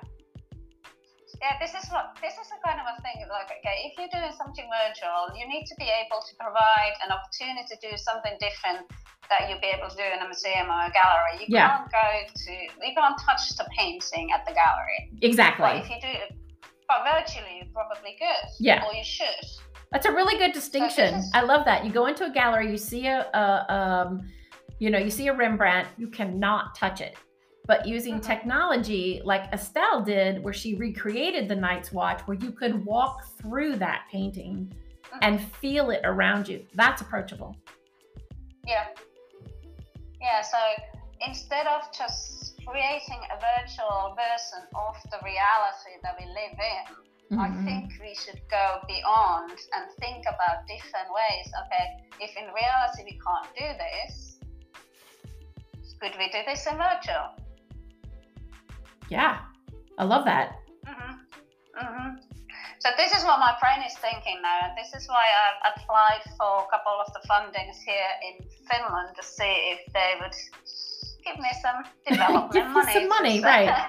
Yeah, 1.40 1.54
this 1.62 1.70
is 1.70 1.86
what 1.90 2.18
this 2.20 2.34
is 2.34 2.48
the 2.50 2.58
kind 2.66 2.80
of 2.82 2.86
a 2.90 2.96
thing. 3.02 3.22
Like, 3.30 3.46
okay, 3.62 3.86
if 3.86 3.94
you're 3.98 4.10
doing 4.10 4.34
something 4.36 4.66
virtual, 4.66 5.30
you 5.38 5.46
need 5.46 5.66
to 5.70 5.74
be 5.78 5.86
able 5.86 6.18
to 6.18 6.32
provide 6.34 6.94
an 7.06 7.14
opportunity 7.14 7.62
to 7.70 7.76
do 7.78 7.96
something 7.96 8.34
different 8.42 8.90
that 9.30 9.46
you'll 9.48 9.60
be 9.60 9.70
able 9.70 9.88
to 9.88 9.94
do 9.96 10.02
in 10.02 10.18
a 10.18 10.26
museum 10.26 10.66
or 10.66 10.88
a 10.88 10.90
gallery. 10.90 11.38
You 11.46 11.46
Yeah. 11.48 11.68
can't 11.86 11.92
go 11.92 12.06
to, 12.34 12.52
you 12.82 12.92
can't 12.96 13.18
touch 13.20 13.54
the 13.56 13.66
painting 13.76 14.32
at 14.32 14.46
the 14.46 14.52
gallery. 14.54 15.10
But 15.14 15.22
Exactly. 15.24 15.70
if 15.78 15.88
you 15.90 16.00
do 16.00 16.12
but 16.88 17.04
virtually, 17.04 17.58
you 17.60 17.64
probably 17.74 18.16
could. 18.18 18.48
Yeah. 18.58 18.82
Or 18.86 18.94
you 18.94 19.04
should. 19.04 19.44
That's 19.92 20.06
a 20.06 20.10
really 20.12 20.38
good 20.38 20.52
distinction. 20.52 21.14
is- 21.16 21.30
I 21.34 21.42
love 21.42 21.66
that. 21.66 21.84
You 21.84 21.92
go 21.92 22.06
into 22.06 22.24
a 22.24 22.30
gallery, 22.30 22.70
you 22.70 22.78
see 22.78 23.06
a, 23.06 23.28
a 23.34 23.72
um, 23.72 24.26
you 24.78 24.88
know, 24.90 24.98
you 24.98 25.10
see 25.10 25.28
a 25.28 25.34
Rembrandt, 25.34 25.86
you 25.98 26.08
cannot 26.08 26.74
touch 26.74 27.00
it. 27.02 27.16
But 27.68 27.86
using 27.86 28.18
Mhm. 28.18 28.22
technology 28.22 29.20
like 29.24 29.52
Estelle 29.52 30.00
did, 30.00 30.42
where 30.42 30.54
she 30.54 30.74
recreated 30.74 31.48
the 31.48 31.54
Night's 31.54 31.92
Watch, 31.92 32.22
where 32.22 32.38
you 32.38 32.50
could 32.50 32.84
walk 32.86 33.24
through 33.38 33.76
that 33.76 34.06
painting 34.10 34.72
and 35.20 35.40
feel 35.56 35.90
it 35.90 36.00
around 36.02 36.48
you, 36.48 36.66
that's 36.74 37.02
approachable. 37.02 37.54
Yeah. 38.64 38.86
Yeah, 40.18 40.40
so 40.40 40.58
instead 41.20 41.66
of 41.66 41.92
just 41.92 42.58
creating 42.66 43.20
a 43.30 43.36
virtual 43.38 44.16
version 44.16 44.66
of 44.74 44.96
the 45.10 45.18
reality 45.22 45.94
that 46.02 46.16
we 46.18 46.24
live 46.26 46.58
in, 46.74 47.38
I 47.38 47.48
Mhm. 47.48 47.64
think 47.66 48.00
we 48.00 48.14
should 48.14 48.40
go 48.48 48.80
beyond 48.88 49.58
and 49.74 49.92
think 50.00 50.24
about 50.26 50.66
different 50.66 51.12
ways. 51.12 51.52
Okay, 51.66 51.86
if 52.20 52.34
in 52.34 52.50
reality 52.54 53.04
we 53.04 53.18
can't 53.20 53.54
do 53.54 53.68
this, 53.84 54.40
could 56.00 56.16
we 56.16 56.30
do 56.30 56.42
this 56.46 56.66
in 56.66 56.78
virtual? 56.78 57.34
Yeah, 59.08 59.38
I 59.98 60.04
love 60.04 60.24
that. 60.24 60.52
hmm 60.86 61.14
hmm 61.76 62.08
So 62.80 62.88
this 62.96 63.12
is 63.16 63.24
what 63.24 63.38
my 63.40 63.54
brain 63.60 63.84
is 63.86 63.96
thinking 63.98 64.40
now, 64.42 64.68
and 64.68 64.72
this 64.76 64.92
is 65.00 65.08
why 65.08 65.24
I've 65.42 65.72
applied 65.72 66.22
for 66.38 66.64
a 66.64 66.68
couple 66.70 66.96
of 67.04 67.12
the 67.14 67.22
fundings 67.28 67.78
here 67.84 68.10
in 68.28 68.44
Finland 68.70 69.16
to 69.16 69.22
see 69.24 69.54
if 69.74 69.92
they 69.92 70.14
would 70.20 70.34
give 71.24 71.38
me 71.38 71.50
some 71.62 71.84
development 72.08 72.52
Give 72.52 72.68
money. 72.68 72.92
some 72.92 73.08
money, 73.08 73.40
right. 73.40 73.68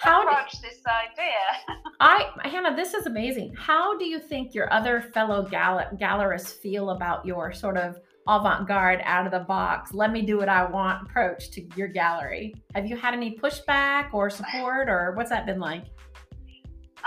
How 0.00 0.22
do- 0.24 0.58
this 0.62 0.80
idea? 0.86 1.44
I, 2.00 2.26
Hanna, 2.44 2.76
this 2.76 2.94
is 2.94 3.06
amazing. 3.06 3.54
How 3.56 3.98
do 3.98 4.04
you 4.04 4.20
think 4.20 4.54
your 4.54 4.72
other 4.72 5.00
fellow 5.00 5.42
gal- 5.42 5.88
gallerists 6.00 6.52
feel 6.52 6.90
about 6.90 7.26
your 7.26 7.52
sort 7.52 7.76
of 7.76 7.98
avant-garde, 8.28 9.00
out 9.04 9.24
of 9.26 9.32
the 9.32 9.40
box, 9.40 9.92
let 9.94 10.12
me 10.12 10.22
do 10.22 10.36
what 10.36 10.48
I 10.48 10.64
want 10.64 11.02
approach 11.02 11.50
to 11.52 11.66
your 11.76 11.88
gallery? 11.88 12.54
Have 12.74 12.86
you 12.86 12.96
had 12.96 13.14
any 13.14 13.36
pushback 13.36 14.12
or 14.12 14.28
support, 14.28 14.88
or 14.88 15.12
what's 15.16 15.30
that 15.30 15.46
been 15.46 15.58
like? 15.58 15.84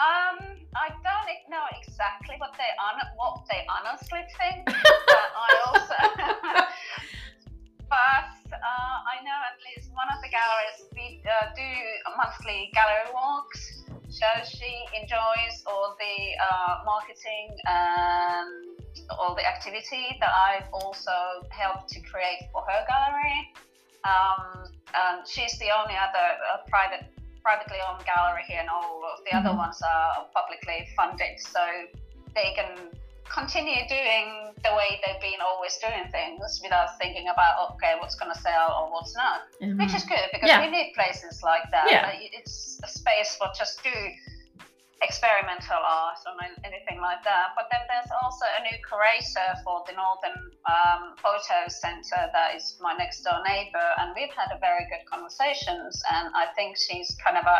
Um, 0.02 0.58
I 0.76 0.90
don't 0.90 1.22
know 1.52 1.66
exactly 1.84 2.36
what 2.40 2.54
they 2.58 2.72
hon- 2.80 3.12
what 3.18 3.46
they 3.52 3.62
honestly 3.70 4.22
think, 4.40 4.66
but 4.66 5.30
I 5.38 5.50
also, 5.68 5.96
but 7.90 8.32
uh, 8.56 8.96
I 9.06 9.22
know 9.24 9.38
at 9.52 9.60
least 9.68 9.92
one 9.94 10.08
of 10.16 10.22
the 10.24 10.30
galleries 10.30 10.88
we 10.96 11.22
uh, 11.28 11.54
do 11.56 11.70
monthly 12.18 12.72
gallery 12.74 13.12
walks. 13.14 13.84
So 14.10 14.26
she 14.44 14.72
enjoys 15.00 15.64
all 15.68 15.96
the 16.00 16.18
uh, 16.40 16.84
marketing 16.86 17.56
and 17.66 18.71
all 19.20 19.36
the 19.36 19.46
activity 19.48 20.18
that 20.20 20.30
I've 20.32 20.68
also 20.74 21.12
helped 21.50 21.90
to 21.90 22.00
create 22.02 22.50
for 22.52 22.62
her 22.68 22.82
gallery. 22.88 23.54
Um, 24.04 24.66
and 24.96 25.28
she's 25.28 25.58
the 25.60 25.70
only 25.72 25.96
other 25.96 26.28
uh, 26.54 26.58
private 26.70 27.06
privately 27.44 27.78
owned 27.90 28.06
gallery 28.06 28.44
here 28.48 28.62
in 28.62 28.68
Oulu. 28.68 29.10
The 29.26 29.36
other 29.38 29.50
Mhm. 29.50 29.58
ones 29.58 29.82
are 29.82 30.26
publicly 30.34 30.88
funded, 30.96 31.40
so 31.40 31.62
they 32.36 32.54
can 32.54 32.90
continue 33.26 33.88
doing 33.88 34.54
the 34.64 34.74
way 34.76 35.00
they've 35.06 35.22
been 35.22 35.42
always 35.42 35.76
doing 35.78 36.06
things 36.12 36.60
without 36.62 36.98
thinking 37.00 37.30
about 37.30 37.72
okay, 37.72 37.96
what's 38.00 38.14
going 38.16 38.32
to 38.32 38.38
sell 38.40 38.74
or 38.78 38.92
what's 38.92 39.16
not, 39.16 39.42
which 39.80 39.94
is 39.96 40.04
good 40.04 40.28
because 40.34 40.50
Yeah. 40.50 40.62
we 40.62 40.68
need 40.70 40.94
places 40.94 41.42
like 41.42 41.64
that. 41.72 41.90
Yeah. 41.90 42.10
It's 42.14 42.80
a 42.84 42.88
space 42.88 43.36
for 43.38 43.48
just 43.58 43.82
do 43.84 43.94
experimental 45.02 45.82
art 45.82 46.22
or 46.26 46.34
anything 46.64 47.02
like 47.02 47.24
that. 47.24 47.58
But 47.58 47.68
then 47.72 47.82
there's 47.90 48.12
also 48.22 48.46
a 48.46 48.62
new 48.64 48.78
curator 48.86 49.50
for 49.66 49.84
the 49.90 49.94
Northern 49.98 50.38
um, 50.70 51.18
Photo 51.18 51.68
Center 51.68 52.30
that 52.32 52.56
is 52.56 52.78
my 52.82 52.94
next 52.94 53.24
door 53.24 53.42
neighbor, 53.48 53.88
and 53.98 54.14
we've 54.16 54.34
had 54.34 54.54
a 54.54 54.60
very 54.60 54.86
good 54.90 55.04
conversations. 55.10 56.02
And 56.12 56.30
I 56.36 56.54
think 56.56 56.78
she's 56.78 57.18
kind 57.24 57.38
of 57.38 57.46
a 57.46 57.60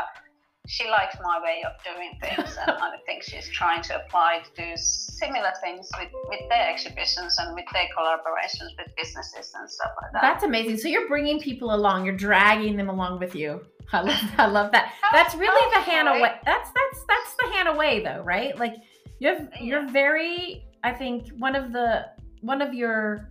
she 0.68 0.88
likes 0.90 1.16
my 1.24 1.42
way 1.42 1.64
of 1.66 1.74
doing 1.84 2.12
things, 2.22 2.56
and 2.62 2.72
I 2.72 2.98
think 3.06 3.24
she's 3.24 3.50
trying 3.50 3.82
to 3.84 3.96
apply 3.96 4.42
to 4.46 4.62
do 4.62 4.78
similar 4.78 5.52
things 5.60 5.90
with, 5.98 6.10
with 6.30 6.40
their 6.50 6.70
exhibitions 6.70 7.36
and 7.40 7.56
with 7.56 7.66
their 7.74 7.88
collaborations 7.98 8.78
with 8.78 8.96
businesses 8.96 9.54
and 9.58 9.70
stuff 9.70 9.92
like 10.02 10.12
that. 10.14 10.22
That's 10.22 10.44
amazing. 10.44 10.78
So 10.78 10.88
you're 10.88 11.08
bringing 11.08 11.40
people 11.40 11.74
along, 11.74 12.06
you're 12.06 12.16
dragging 12.16 12.78
them 12.78 12.90
along 12.90 13.20
with 13.20 13.36
you. 13.36 13.62
I 13.94 14.02
love, 14.02 14.32
I 14.38 14.48
love 14.48 14.72
that. 14.72 14.94
That's 15.12 15.36
really 15.36 15.74
the 15.74 15.82
Hanna 15.82 16.14
way. 16.14 16.34
That's 16.46 16.70
that's 16.70 17.06
that's 17.08 17.36
the 17.36 17.48
Hanna 17.54 17.76
way, 17.76 18.04
though, 18.04 18.22
right? 18.24 18.58
Like 18.58 18.76
you 19.20 19.30
have, 19.30 19.50
you're 19.60 19.88
very. 19.90 20.66
I 20.84 20.92
think 20.92 21.30
one 21.38 21.56
of 21.56 21.72
the 21.74 22.08
one 22.42 22.62
of 22.62 22.74
your 22.74 23.30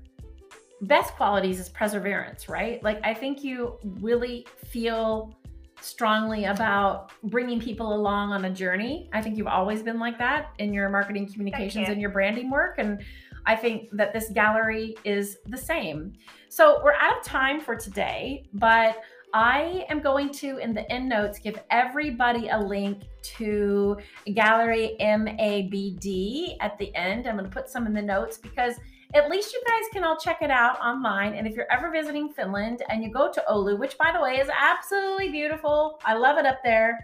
best 0.83 1.15
qualities 1.15 1.59
is 1.59 1.69
perseverance, 1.69 2.49
right? 2.49 2.83
Like 2.83 3.01
I 3.05 3.15
think 3.15 3.43
you 3.43 3.79
really 3.83 4.47
feel 4.67 5.35
strongly 5.81 6.45
about 6.45 7.11
bringing 7.25 7.59
people 7.59 7.95
along 7.95 8.33
on 8.33 8.45
a 8.45 8.51
journey. 8.51 9.09
I 9.13 9.23
think 9.23 9.37
you've 9.39 9.47
always 9.47 9.83
been 9.83 9.99
like 9.99 10.19
that 10.19 10.51
in 10.59 10.75
your 10.75 10.91
marketing 10.91 11.33
communications 11.33 11.87
you. 11.87 11.93
and 11.93 12.01
your 12.01 12.11
branding 12.11 12.51
work 12.51 12.75
and 12.77 13.03
I 13.47 13.57
think 13.57 13.89
that 13.93 14.13
this 14.13 14.29
gallery 14.31 14.97
is 15.05 15.39
the 15.47 15.57
same. 15.57 16.13
So 16.49 16.81
we're 16.85 16.95
out 16.95 17.19
of 17.19 17.25
time 17.25 17.61
for 17.61 17.75
today, 17.75 18.47
but 18.53 18.97
I 19.33 19.85
am 19.89 20.01
going 20.01 20.31
to, 20.35 20.59
in 20.59 20.75
the 20.75 20.91
end 20.91 21.09
notes, 21.09 21.39
give 21.39 21.63
everybody 21.71 22.49
a 22.49 22.59
link 22.59 23.03
to 23.23 23.97
Gallery 24.35 24.97
MABD 25.01 26.57
at 26.61 26.77
the 26.79 26.95
end. 26.97 27.27
I'm 27.27 27.37
going 27.37 27.49
to 27.49 27.55
put 27.55 27.69
some 27.69 27.87
in 27.87 27.93
the 27.93 28.03
notes 28.03 28.39
because 28.39 28.75
at 29.15 29.31
least 29.31 29.53
you 29.53 29.63
guys 29.67 29.85
can 29.93 30.05
all 30.05 30.17
check 30.17 30.43
it 30.43 30.51
out 30.51 30.81
online. 30.81 31.35
And 31.35 31.47
if 31.47 31.55
you're 31.55 31.71
ever 31.71 31.91
visiting 31.91 32.29
Finland 32.29 32.83
and 32.89 33.03
you 33.03 33.11
go 33.11 33.31
to 33.31 33.45
Oulu, 33.49 33.79
which 33.79 33.97
by 33.99 34.13
the 34.13 34.21
way 34.21 34.37
is 34.37 34.49
absolutely 34.49 35.31
beautiful, 35.31 36.01
I 36.05 36.15
love 36.15 36.39
it 36.39 36.47
up 36.47 36.59
there. 36.65 36.99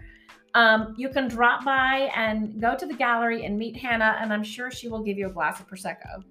Um, 0.53 0.95
you 0.97 1.09
can 1.09 1.27
drop 1.27 1.63
by 1.63 2.09
and 2.15 2.59
go 2.59 2.75
to 2.75 2.85
the 2.85 2.93
gallery 2.93 3.45
and 3.45 3.57
meet 3.59 3.77
Hanna, 3.77 4.17
and 4.19 4.33
I'm 4.33 4.43
sure 4.43 4.71
she 4.71 4.87
will 4.87 5.03
give 5.03 5.17
you 5.17 5.27
a 5.27 5.31
glass 5.31 5.59
of 5.59 5.69
Prosecco 5.69 6.23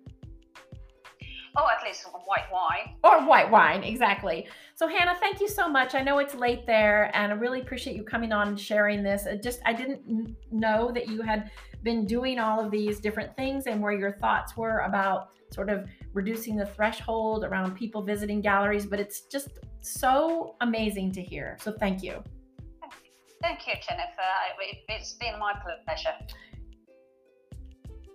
oh, 1.57 1.67
at 1.75 1.83
least 1.85 2.07
white 2.27 2.51
wine. 2.53 2.95
or 3.03 3.27
white 3.27 3.51
wine. 3.51 3.83
Exactly. 3.83 4.47
So, 4.75 4.87
Hanna, 4.87 5.17
thank 5.21 5.41
you 5.41 5.49
so 5.49 5.69
much. 5.69 5.95
I 5.95 6.03
know 6.03 6.19
it's 6.19 6.35
late 6.35 6.67
there, 6.67 7.11
and 7.15 7.33
I 7.33 7.37
really 7.37 7.61
appreciate 7.61 7.97
you 7.97 8.03
coming 8.03 8.33
on 8.33 8.49
and 8.49 8.61
sharing 8.61 9.03
this. 9.03 9.27
It 9.27 9.43
just, 9.43 9.61
I 9.65 9.73
didn't 9.73 10.37
know 10.51 10.91
that 10.93 11.09
you 11.09 11.23
had 11.23 11.51
been 11.83 12.07
doing 12.07 12.39
all 12.39 12.61
of 12.61 12.71
these 12.71 13.01
different 13.01 13.35
things 13.37 13.67
and 13.67 13.81
where 13.81 13.93
your 13.93 14.13
thoughts 14.13 14.57
were 14.57 14.81
about 14.81 15.31
sort 15.53 15.71
of 15.71 15.89
reducing 16.13 16.57
the 16.57 16.67
threshold 16.67 17.45
around 17.45 17.75
people 17.75 18.03
visiting 18.03 18.41
galleries, 18.41 18.85
but 18.85 18.99
it's 18.99 19.23
just 19.23 19.49
so 19.81 20.57
amazing 20.61 21.13
to 21.13 21.23
hear. 21.23 21.57
So, 21.61 21.73
thank 21.73 22.03
you. 22.03 22.23
Thank 23.43 23.67
you, 23.67 23.75
Jennifer. 23.87 24.23
It's 24.89 25.13
been 25.15 25.39
my 25.39 25.53
pleasure. 25.85 26.15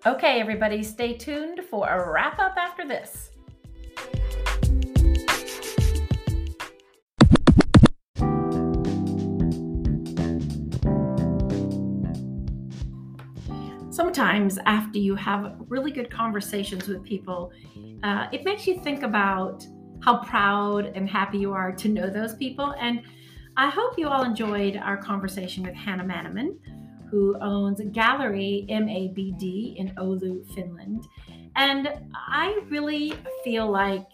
Okay, 0.03 0.39
everybody, 0.39 0.81
stay 0.81 1.13
tuned 1.13 1.59
for 1.69 1.87
a 1.87 2.11
wrap 2.11 2.39
up 2.39 2.57
after 2.57 2.87
this. 2.87 3.29
Sometimes, 13.91 14.57
after 14.65 14.97
you 14.97 15.13
have 15.13 15.57
really 15.67 15.91
good 15.91 16.09
conversations 16.09 16.87
with 16.87 17.03
people, 17.03 17.51
uh, 18.01 18.25
it 18.31 18.43
makes 18.43 18.65
you 18.65 18.81
think 18.81 19.03
about 19.03 19.63
how 20.01 20.23
proud 20.23 20.87
and 20.95 21.07
happy 21.07 21.37
you 21.37 21.53
are 21.53 21.71
to 21.73 21.87
know 21.87 22.09
those 22.09 22.33
people. 22.33 22.73
And 22.79 23.03
I 23.55 23.69
hope 23.69 23.99
you 23.99 24.07
all 24.07 24.23
enjoyed 24.23 24.77
our 24.77 24.97
conversation 24.97 25.61
with 25.61 25.75
Hanna 25.75 26.03
Manninen 26.03 26.57
who 27.11 27.37
owns 27.41 27.81
a 27.81 27.85
Gallery 27.85 28.65
MABD 28.69 29.75
in 29.75 29.89
Oulu, 29.95 30.51
Finland. 30.55 31.05
And 31.55 31.89
I 32.15 32.61
really 32.69 33.13
feel 33.43 33.69
like 33.69 34.07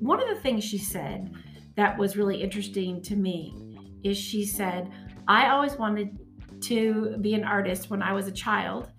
one 0.00 0.20
of 0.20 0.28
the 0.28 0.42
things 0.42 0.64
she 0.64 0.78
said 0.78 1.32
that 1.76 1.96
was 1.96 2.16
really 2.16 2.42
interesting 2.42 3.00
to 3.02 3.16
me 3.16 3.54
is 4.02 4.18
she 4.18 4.44
said, 4.44 4.90
I 5.28 5.50
always 5.50 5.76
wanted 5.76 6.18
to 6.62 7.16
be 7.20 7.34
an 7.34 7.44
artist 7.44 7.90
when 7.90 8.02
I 8.02 8.12
was 8.12 8.26
a 8.26 8.32
child, 8.32 8.90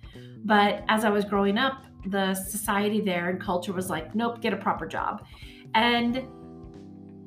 but 0.46 0.84
as 0.88 1.04
I 1.04 1.10
was 1.10 1.26
growing 1.26 1.58
up, 1.58 1.84
the 2.06 2.34
society 2.34 3.02
there 3.02 3.30
and 3.30 3.42
culture 3.42 3.74
was 3.74 3.90
like, 3.90 4.16
nope, 4.16 4.40
get 4.42 4.54
a 4.54 4.58
proper 4.58 4.88
job. 4.88 5.26
And 5.76 6.26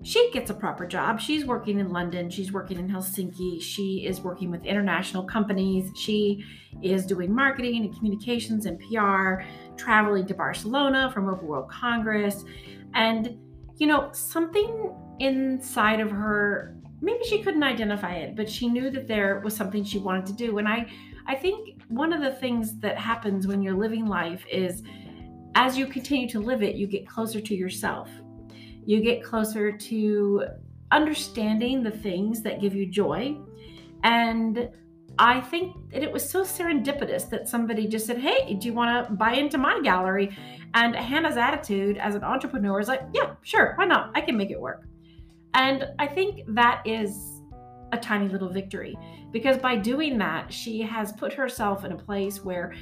she 0.03 0.31
gets 0.33 0.51
a 0.51 0.55
proper 0.55 0.87
job. 0.87 1.21
She's 1.21 1.45
working 1.45 1.79
in 1.79 1.91
London, 1.91 2.29
she's 2.29 2.53
working 2.53 2.79
in 2.79 2.89
Helsinki, 2.89 3.63
she 3.63 4.05
is 4.05 4.21
working 4.21 4.51
with 4.51 4.65
international 4.65 5.25
companies, 5.25 5.91
she 5.97 6.45
is 6.83 7.07
doing 7.07 7.33
marketing 7.33 7.85
and 7.85 7.97
communications 7.97 8.67
and 8.67 8.81
PR, 8.81 9.45
traveling 9.77 10.27
to 10.27 10.35
Barcelona 10.35 11.11
for 11.13 11.21
Mobile 11.21 11.47
World 11.47 11.71
Congress. 11.71 12.45
And, 12.95 13.39
you 13.79 13.87
know, 13.87 14.11
something 14.13 14.93
inside 15.21 16.01
of 16.01 16.11
her, 16.11 16.77
maybe 17.01 17.23
she 17.25 17.43
couldn't 17.43 17.63
identify 17.63 18.15
it, 18.15 18.35
but 18.35 18.51
she 18.51 18.69
knew 18.69 18.91
that 18.91 19.07
there 19.07 19.41
was 19.45 19.55
something 19.55 19.85
she 19.85 19.99
wanted 19.99 20.27
to 20.27 20.33
do. 20.33 20.59
And 20.59 20.67
I, 20.67 20.91
I 21.27 21.37
think 21.37 21.81
one 21.89 22.13
of 22.13 22.21
the 22.21 22.33
things 22.33 22.79
that 22.81 22.99
happens 22.99 23.47
when 23.47 23.63
you're 23.63 23.77
living 23.77 24.07
life 24.07 24.45
is 24.51 24.83
as 25.55 25.79
you 25.79 25.87
continue 25.87 26.29
to 26.31 26.41
live 26.41 26.63
it, 26.63 26.75
you 26.75 26.87
get 26.87 27.07
closer 27.07 27.41
to 27.41 27.55
yourself 27.55 28.09
you 28.85 29.01
get 29.01 29.23
closer 29.23 29.73
to 29.73 30.45
understanding 30.91 31.83
the 31.83 31.91
things 31.91 32.43
that 32.43 32.61
give 32.61 32.75
you 32.75 32.87
joy. 32.87 33.37
And 34.05 34.69
I 35.19 35.41
think 35.41 35.91
that 35.93 36.03
it 36.03 36.11
was 36.11 36.29
so 36.29 36.43
serendipitous 36.43 37.29
that 37.31 37.49
somebody 37.49 37.87
just 37.87 38.07
said, 38.07 38.19
Hey, 38.19 38.55
do 38.55 38.67
you 38.67 38.75
want 38.75 39.07
to 39.07 39.13
buy 39.13 39.35
into 39.35 39.59
my 39.59 39.81
gallery? 39.83 40.37
And 40.75 40.95
Hanna's 40.95 41.37
attitude 41.37 41.99
as 41.99 42.15
an 42.15 42.25
entrepreneur 42.25 42.81
is 42.81 42.89
like, 42.89 43.03
Yeah, 43.13 43.35
sure, 43.43 43.75
why 43.77 43.85
not? 43.85 44.11
I 44.15 44.21
can 44.21 44.37
make 44.37 44.51
it 44.51 44.61
work. 44.61 44.85
And 45.55 45.87
I 45.99 46.07
think 46.07 46.43
that 46.49 46.83
is 46.87 47.43
a 47.93 47.99
tiny 47.99 48.29
little 48.29 48.49
victory 48.49 48.97
because 49.33 49.59
by 49.59 49.77
doing 49.77 50.17
that, 50.19 50.53
she 50.53 50.81
has 50.81 51.13
put 51.13 51.33
herself 51.33 51.85
in 51.85 51.93
a 51.93 51.97
place 51.97 52.43
where 52.43 52.73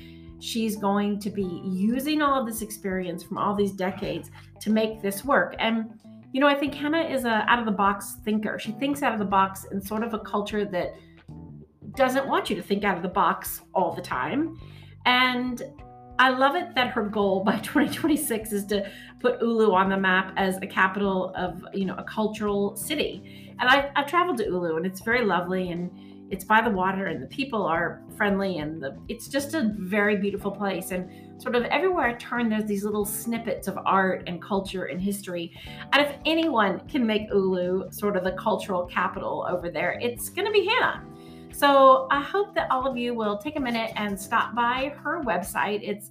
she's 0.41 0.77
going 0.77 1.19
to 1.21 1.31
be 1.31 1.61
using 1.65 2.23
all 2.23 2.41
of 2.41 2.47
this 2.47 2.63
experience 2.63 3.23
from 3.23 3.39
all 3.39 3.55
these 3.55 3.73
decades 3.73 4.31
to 4.61 4.71
make 4.71 5.01
this 5.01 5.25
work. 5.25 5.55
And 5.59 6.01
you 6.33 6.41
know, 6.41 6.47
I 6.47 6.55
think 6.55 6.75
Hanna 6.75 7.03
is 7.03 7.25
a 7.25 7.45
out 7.49 7.59
of 7.59 7.65
the 7.65 7.73
box 7.73 8.17
thinker. 8.25 8.59
She 8.59 8.73
thinks 8.73 9.03
out 9.03 9.13
of 9.13 9.19
the 9.19 9.25
box 9.25 9.65
in 9.65 9.81
sort 9.81 10.05
of 10.05 10.15
a 10.15 10.19
culture 10.21 10.65
that 10.65 10.95
doesn't 11.97 12.27
want 12.27 12.49
you 12.49 12.57
to 12.57 12.63
think 12.63 12.85
out 12.85 12.97
of 12.97 13.03
the 13.03 13.09
box 13.09 13.63
all 13.75 13.93
the 13.93 14.03
time. 14.03 14.57
And 15.07 15.63
I 16.21 16.29
love 16.29 16.55
it 16.55 16.75
that 16.75 16.89
her 16.89 17.03
goal 17.03 17.43
by 17.43 17.59
2026 17.63 18.53
is 18.53 18.65
to 18.67 18.89
put 19.21 19.41
Oulu 19.41 19.73
on 19.73 19.89
the 19.89 19.97
map 19.97 20.33
as 20.37 20.59
a 20.59 20.67
capital 20.67 21.33
of, 21.35 21.65
you 21.73 21.85
know, 21.85 21.97
a 21.97 22.05
cultural 22.05 22.77
city. 22.77 23.55
And 23.59 23.69
I've, 23.69 23.91
I've 23.97 24.07
traveled 24.07 24.37
to 24.39 24.45
Oulu 24.45 24.77
and 24.77 24.87
it's 24.87 25.01
very 25.01 25.25
lovely 25.25 25.71
and 25.71 25.91
it's 26.31 26.45
by 26.45 26.61
the 26.61 26.71
water 26.71 27.07
and 27.07 27.23
the 27.23 27.27
people 27.27 27.63
are 27.65 28.03
friendly 28.17 28.59
and 28.59 28.83
the 28.83 28.97
it's 29.09 29.29
just 29.29 29.55
a 29.55 29.75
very 29.79 30.17
beautiful 30.17 30.51
place. 30.51 30.91
And 30.93 31.43
sort 31.43 31.57
of 31.57 31.65
everywhere 31.65 32.07
I 32.07 32.13
turn 32.15 32.49
there's 32.49 32.65
these 32.65 32.85
little 32.85 33.05
snippets 33.05 33.69
of 33.69 33.79
art 33.85 34.25
and 34.27 34.41
culture 34.43 34.85
and 34.85 35.01
history. 35.01 35.53
And 35.93 36.07
if 36.07 36.15
anyone 36.25 36.81
can 36.89 37.07
make 37.07 37.31
Oulu 37.31 37.93
sort 37.93 38.17
of 38.17 38.25
the 38.25 38.33
cultural 38.33 38.87
capital 38.87 39.47
over 39.49 39.71
there 39.71 39.99
it's 40.01 40.29
going 40.29 40.47
to 40.47 40.53
be 40.53 40.67
Hanna. 40.67 41.05
So 41.53 42.07
I 42.11 42.21
hope 42.23 42.55
that 42.55 42.71
all 42.71 42.87
of 42.87 42.97
you 42.97 43.15
will 43.15 43.37
take 43.39 43.57
a 43.57 43.61
minute 43.61 43.93
and 43.97 44.19
stop 44.19 44.55
by 44.55 44.95
her 45.03 45.21
website. 45.23 45.81
It's 45.83 46.11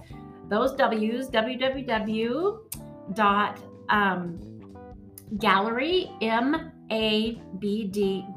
those 0.50 0.74
W's 0.74 1.30
www 1.30 2.60
abd.fi 6.92 8.30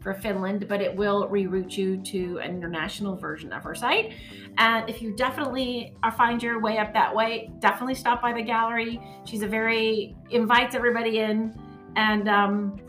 for 0.00 0.14
Finland, 0.14 0.66
but 0.68 0.80
it 0.80 0.94
will 0.94 1.28
reroute 1.28 1.76
you 1.76 1.96
to 1.98 2.38
an 2.38 2.50
international 2.56 3.16
version 3.16 3.52
of 3.52 3.62
her 3.62 3.74
site. 3.74 4.12
And 4.58 4.88
if 4.88 5.02
you 5.02 5.16
definitely 5.16 5.94
find 6.16 6.42
your 6.42 6.60
way 6.60 6.78
up 6.78 6.92
that 6.92 7.14
way, 7.14 7.50
definitely 7.60 7.94
stop 7.94 8.20
by 8.22 8.32
the 8.32 8.42
gallery. 8.42 9.00
She's 9.24 9.42
a 9.42 9.48
very 9.48 10.14
invites 10.30 10.74
everybody 10.74 11.20
in, 11.20 11.58
and 11.96 12.28
um, 12.28 12.80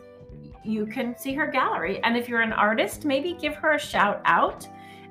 you 0.63 0.85
can 0.85 1.17
see 1.17 1.33
her 1.33 1.47
gallery. 1.47 2.03
And 2.03 2.17
if 2.17 2.27
you're 2.27 2.41
an 2.41 2.53
artist, 2.53 3.05
maybe 3.05 3.33
give 3.33 3.55
her 3.55 3.73
a 3.73 3.79
shout 3.79 4.21
out 4.25 4.67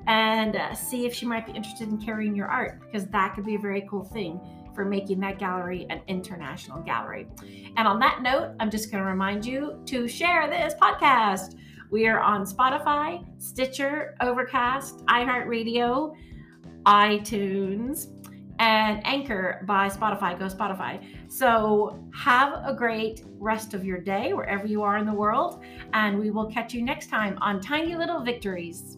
and 0.07 0.55
uh, 0.55 0.73
see 0.75 1.05
if 1.05 1.13
she 1.13 1.25
might 1.25 1.45
be 1.45 1.51
interested 1.53 1.89
in 1.89 1.97
carrying 1.97 2.35
your 2.35 2.47
art 2.47 2.79
because 2.81 3.07
that 3.07 3.33
could 3.33 3.45
be 3.45 3.55
a 3.55 3.59
very 3.59 3.87
cool 3.89 4.03
thing 4.03 4.39
for 4.75 4.85
making 4.85 5.19
that 5.21 5.39
gallery 5.39 5.87
an 5.89 6.01
international 6.07 6.81
gallery. 6.81 7.27
And 7.77 7.87
on 7.87 7.99
that 7.99 8.21
note, 8.21 8.53
I'm 8.59 8.69
just 8.69 8.91
going 8.91 9.03
to 9.03 9.09
remind 9.09 9.45
you 9.45 9.81
to 9.85 10.07
share 10.07 10.47
this 10.49 10.73
podcast. 10.75 11.55
We 11.89 12.07
are 12.07 12.19
on 12.19 12.45
Spotify, 12.45 13.25
Stitcher, 13.41 14.15
Overcast, 14.21 15.05
iHeartRadio, 15.05 16.13
iTunes, 16.85 18.07
and 18.59 19.05
Anchor 19.05 19.63
by 19.67 19.89
Spotify. 19.89 20.37
Go 20.37 20.45
Spotify. 20.45 21.03
So 21.31 22.03
have 22.13 22.61
a 22.65 22.73
great 22.73 23.23
rest 23.37 23.73
of 23.73 23.83
your 23.83 23.99
day 23.99 24.33
wherever 24.33 24.65
you 24.65 24.81
are 24.81 24.97
in 24.97 25.05
the 25.05 25.13
world. 25.13 25.61
And 25.93 26.19
we 26.19 26.31
will 26.31 26.49
catch 26.49 26.73
you 26.73 26.81
next 26.81 27.07
time 27.07 27.37
on 27.41 27.59
Tiny 27.59 27.95
Little 27.95 28.21
Victories. 28.21 28.97